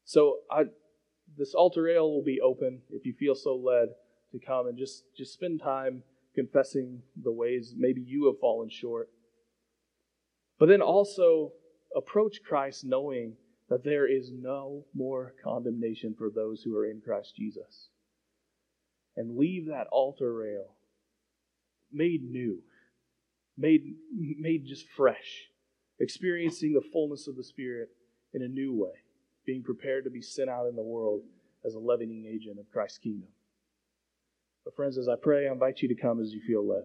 So 0.05 0.39
I, 0.49 0.63
this 1.37 1.53
altar 1.53 1.83
rail 1.83 2.09
will 2.09 2.23
be 2.23 2.41
open 2.41 2.81
if 2.89 3.05
you 3.05 3.13
feel 3.13 3.35
so 3.35 3.55
led 3.55 3.89
to 4.31 4.39
come 4.39 4.67
and 4.67 4.77
just, 4.77 5.03
just 5.15 5.33
spend 5.33 5.61
time 5.61 6.03
confessing 6.33 7.01
the 7.21 7.31
ways 7.31 7.73
maybe 7.77 8.01
you 8.01 8.27
have 8.27 8.39
fallen 8.39 8.69
short. 8.69 9.09
But 10.59 10.67
then 10.67 10.81
also 10.81 11.53
approach 11.95 12.43
Christ 12.47 12.85
knowing 12.85 13.33
that 13.69 13.83
there 13.83 14.07
is 14.07 14.31
no 14.31 14.85
more 14.93 15.33
condemnation 15.43 16.13
for 16.17 16.29
those 16.29 16.61
who 16.61 16.75
are 16.77 16.85
in 16.85 17.01
Christ 17.01 17.35
Jesus. 17.35 17.89
And 19.15 19.37
leave 19.37 19.67
that 19.67 19.87
altar 19.91 20.33
rail 20.33 20.75
made 21.91 22.23
new, 22.23 22.63
made, 23.61 23.95
made 24.11 24.65
just 24.65 24.87
fresh 24.89 25.47
experiencing 25.99 26.73
the 26.73 26.81
fullness 26.91 27.27
of 27.27 27.35
the 27.37 27.43
Spirit 27.43 27.89
in 28.33 28.41
a 28.41 28.47
new 28.47 28.73
way, 28.73 28.93
being 29.45 29.63
prepared 29.63 30.03
to 30.03 30.09
be 30.09 30.21
sent 30.21 30.49
out 30.49 30.67
in 30.67 30.75
the 30.75 30.81
world 30.81 31.21
as 31.65 31.75
a 31.75 31.79
leavening 31.79 32.25
agent 32.27 32.59
of 32.59 32.69
Christ's 32.71 32.97
kingdom. 32.97 33.29
But, 34.65 34.75
friends, 34.75 34.97
as 34.97 35.07
I 35.07 35.15
pray, 35.15 35.47
I 35.47 35.51
invite 35.51 35.81
you 35.81 35.87
to 35.89 35.95
come 35.95 36.19
as 36.21 36.33
you 36.33 36.41
feel 36.41 36.67
led. 36.67 36.83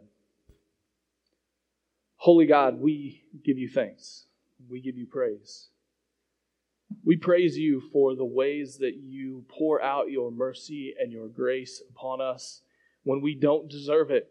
Holy 2.16 2.46
God, 2.46 2.80
we 2.80 3.22
give 3.44 3.58
you 3.58 3.68
thanks. 3.68 4.24
We 4.68 4.80
give 4.80 4.96
you 4.96 5.06
praise. 5.06 5.68
We 7.04 7.16
praise 7.16 7.56
you 7.56 7.82
for 7.92 8.14
the 8.14 8.24
ways 8.24 8.78
that 8.78 8.96
you 8.96 9.44
pour 9.48 9.82
out 9.82 10.10
your 10.10 10.30
mercy 10.30 10.94
and 10.98 11.12
your 11.12 11.28
grace 11.28 11.82
upon 11.90 12.20
us 12.20 12.62
when 13.04 13.20
we 13.20 13.34
don't 13.34 13.68
deserve 13.68 14.10
it. 14.10 14.28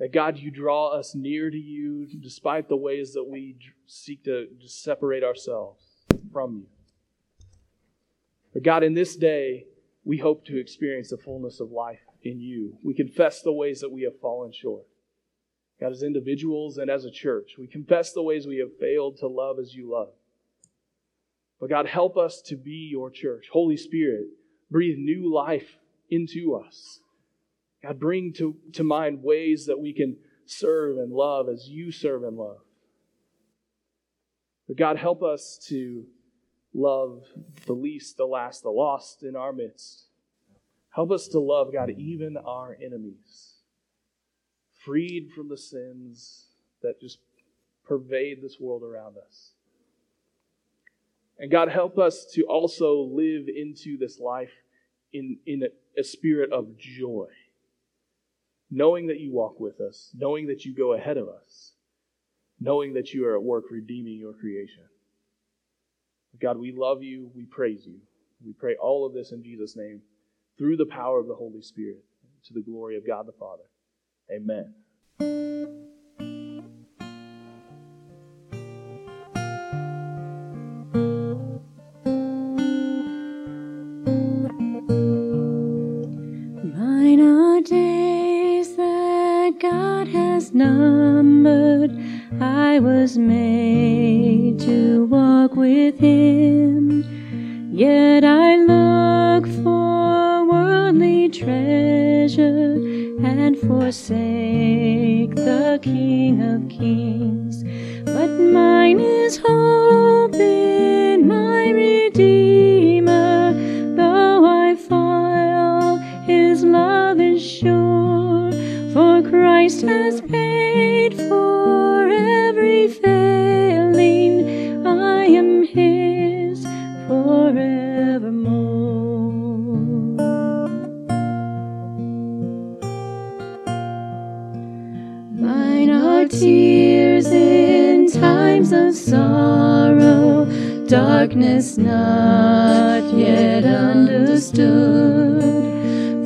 That 0.00 0.12
God, 0.12 0.38
you 0.38 0.50
draw 0.50 0.88
us 0.88 1.14
near 1.14 1.50
to 1.50 1.56
you 1.56 2.08
despite 2.20 2.68
the 2.68 2.76
ways 2.76 3.12
that 3.12 3.22
we 3.22 3.56
seek 3.86 4.24
to 4.24 4.46
separate 4.66 5.22
ourselves 5.22 5.84
from 6.32 6.56
you. 6.56 6.66
But 8.54 8.62
God, 8.62 8.82
in 8.82 8.94
this 8.94 9.14
day, 9.14 9.66
we 10.02 10.16
hope 10.16 10.46
to 10.46 10.58
experience 10.58 11.10
the 11.10 11.18
fullness 11.18 11.60
of 11.60 11.70
life 11.70 12.00
in 12.24 12.40
you. 12.40 12.78
We 12.82 12.94
confess 12.94 13.42
the 13.42 13.52
ways 13.52 13.80
that 13.80 13.92
we 13.92 14.02
have 14.04 14.18
fallen 14.20 14.52
short. 14.52 14.86
God, 15.78 15.92
as 15.92 16.02
individuals 16.02 16.78
and 16.78 16.90
as 16.90 17.04
a 17.04 17.10
church, 17.10 17.52
we 17.58 17.66
confess 17.66 18.12
the 18.12 18.22
ways 18.22 18.46
we 18.46 18.58
have 18.58 18.78
failed 18.80 19.18
to 19.18 19.28
love 19.28 19.58
as 19.58 19.74
you 19.74 19.92
love. 19.92 20.14
But 21.60 21.68
God, 21.68 21.86
help 21.86 22.16
us 22.16 22.40
to 22.46 22.56
be 22.56 22.88
your 22.90 23.10
church. 23.10 23.48
Holy 23.52 23.76
Spirit, 23.76 24.28
breathe 24.70 24.98
new 24.98 25.30
life 25.32 25.76
into 26.08 26.54
us. 26.54 27.00
God, 27.82 27.98
bring 27.98 28.32
to, 28.34 28.56
to 28.74 28.84
mind 28.84 29.22
ways 29.22 29.66
that 29.66 29.80
we 29.80 29.92
can 29.92 30.16
serve 30.44 30.98
and 30.98 31.12
love 31.12 31.48
as 31.48 31.68
you 31.68 31.90
serve 31.90 32.24
and 32.24 32.36
love. 32.36 32.58
But 34.68 34.76
God, 34.76 34.96
help 34.96 35.22
us 35.22 35.58
to 35.68 36.04
love 36.74 37.24
the 37.66 37.72
least, 37.72 38.16
the 38.16 38.26
last, 38.26 38.62
the 38.62 38.70
lost 38.70 39.22
in 39.22 39.34
our 39.34 39.52
midst. 39.52 40.04
Help 40.90 41.10
us 41.10 41.28
to 41.28 41.40
love, 41.40 41.72
God, 41.72 41.90
even 41.96 42.36
our 42.36 42.76
enemies, 42.84 43.54
freed 44.84 45.30
from 45.34 45.48
the 45.48 45.56
sins 45.56 46.46
that 46.82 47.00
just 47.00 47.18
pervade 47.84 48.42
this 48.42 48.58
world 48.60 48.82
around 48.82 49.16
us. 49.16 49.52
And 51.38 51.50
God, 51.50 51.68
help 51.70 51.98
us 51.98 52.26
to 52.34 52.42
also 52.42 53.08
live 53.12 53.48
into 53.48 53.96
this 53.96 54.20
life 54.20 54.52
in, 55.12 55.38
in 55.46 55.62
a, 55.62 56.00
a 56.00 56.04
spirit 56.04 56.52
of 56.52 56.76
joy 56.76 57.28
knowing 58.70 59.08
that 59.08 59.20
you 59.20 59.32
walk 59.32 59.58
with 59.58 59.80
us, 59.80 60.10
knowing 60.14 60.46
that 60.46 60.64
you 60.64 60.74
go 60.74 60.92
ahead 60.92 61.16
of 61.16 61.28
us, 61.28 61.72
knowing 62.60 62.94
that 62.94 63.12
you 63.12 63.26
are 63.26 63.36
at 63.36 63.42
work 63.42 63.64
redeeming 63.70 64.18
your 64.18 64.32
creation. 64.34 64.84
God, 66.40 66.58
we 66.58 66.72
love 66.72 67.02
you. 67.02 67.30
We 67.34 67.44
praise 67.44 67.84
you. 67.86 67.98
We 68.44 68.52
pray 68.52 68.76
all 68.76 69.04
of 69.06 69.12
this 69.12 69.32
in 69.32 69.42
Jesus' 69.42 69.76
name 69.76 70.00
through 70.56 70.76
the 70.76 70.86
power 70.86 71.18
of 71.18 71.26
the 71.26 71.34
Holy 71.34 71.62
Spirit 71.62 72.04
to 72.46 72.54
the 72.54 72.62
glory 72.62 72.96
of 72.96 73.06
God 73.06 73.26
the 73.26 73.32
Father. 73.32 73.64
Amen. 74.30 75.89
Numbered. 90.60 91.92
I 92.40 92.80
was 92.80 93.16
made 93.16 94.60
to 94.60 95.06
walk 95.06 95.56
with 95.56 95.98
Him. 95.98 97.04
Yet 97.72 98.24
I 98.24 98.56
look 98.56 99.46
for 99.62 100.46
worldly 100.50 101.30
treasure 101.30 102.74
and 103.22 103.58
forsake 103.58 105.34
the 105.34 105.78
King 105.82 106.42
of 106.42 106.59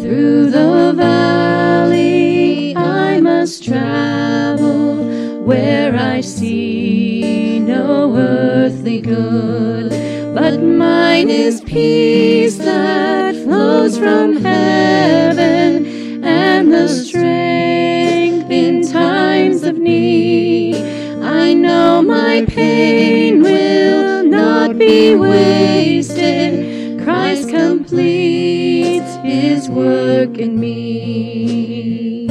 Through 0.04 0.50
the 0.50 0.92
valley 0.94 2.76
I 2.76 3.20
must 3.20 3.64
travel 3.64 5.42
where 5.44 5.96
I 5.96 6.20
see 6.20 7.58
no 7.58 8.14
earthly 8.14 9.00
good, 9.00 9.88
but 10.34 10.62
mine 10.62 11.30
is 11.30 11.62
peace 11.62 12.58
that 12.58 13.34
flows 13.34 13.96
from 13.96 14.36
heaven 14.44 16.22
and 16.22 16.70
the 16.70 16.86
strength 16.86 18.50
in 18.50 18.86
times 18.86 19.62
of 19.62 19.78
need. 19.78 20.76
I 21.22 21.54
know 21.54 22.02
my 22.02 22.44
pain 22.46 23.42
will 23.42 24.22
not 24.22 24.76
be 24.76 25.14
wasted. 25.16 27.02
Christ 27.02 27.48
completes 27.48 28.23
his 29.64 29.70
work 29.70 30.36
in 30.38 30.60
me. 30.60 32.26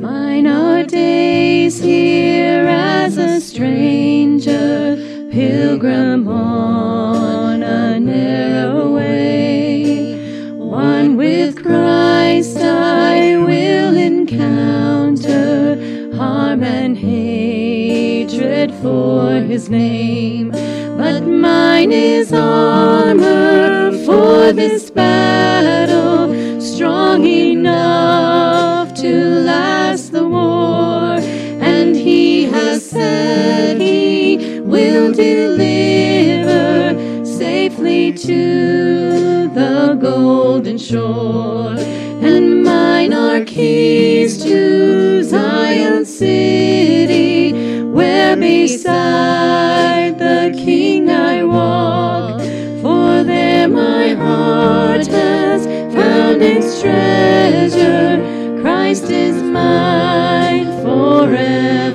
Mine 0.00 0.46
are 0.46 0.84
days 0.84 1.78
here 1.78 2.66
as 2.68 3.18
a 3.18 3.40
stranger, 3.40 4.96
pilgrim 5.30 6.28
on 6.28 7.62
a 7.62 8.00
narrow 8.00 8.94
way. 8.94 10.54
One 10.54 11.16
with 11.16 11.62
Christ 11.62 12.56
I 12.58 13.36
will 13.36 13.96
encounter 13.96 15.76
harm 16.16 16.62
and 16.62 16.96
hatred 16.96 18.72
for 18.76 19.40
his 19.40 19.68
name. 19.68 20.65
Mine 21.76 21.92
is 21.92 22.32
armor 22.32 23.92
for 24.06 24.50
this 24.50 24.90
battle, 24.90 26.32
strong 26.58 27.26
enough 27.26 28.94
to 28.94 29.40
last 29.40 30.10
the 30.12 30.26
war. 30.26 31.18
And 31.60 31.94
he 31.94 32.44
has 32.44 32.88
said 32.88 33.78
he 33.78 34.60
will 34.60 35.12
deliver 35.12 36.94
safely 37.26 38.14
to 38.24 39.48
the 39.48 39.98
golden 40.00 40.78
shore. 40.78 41.76
And 41.76 42.64
mine 42.64 43.12
are 43.12 43.44
keys 43.44 44.42
to 44.44 45.22
Zion 45.22 46.06
city, 46.06 47.82
where 47.82 48.34
beside 48.34 49.35
Christ 58.62 59.10
is 59.10 59.42
mine 59.42 60.66
forevermore. 60.82 61.85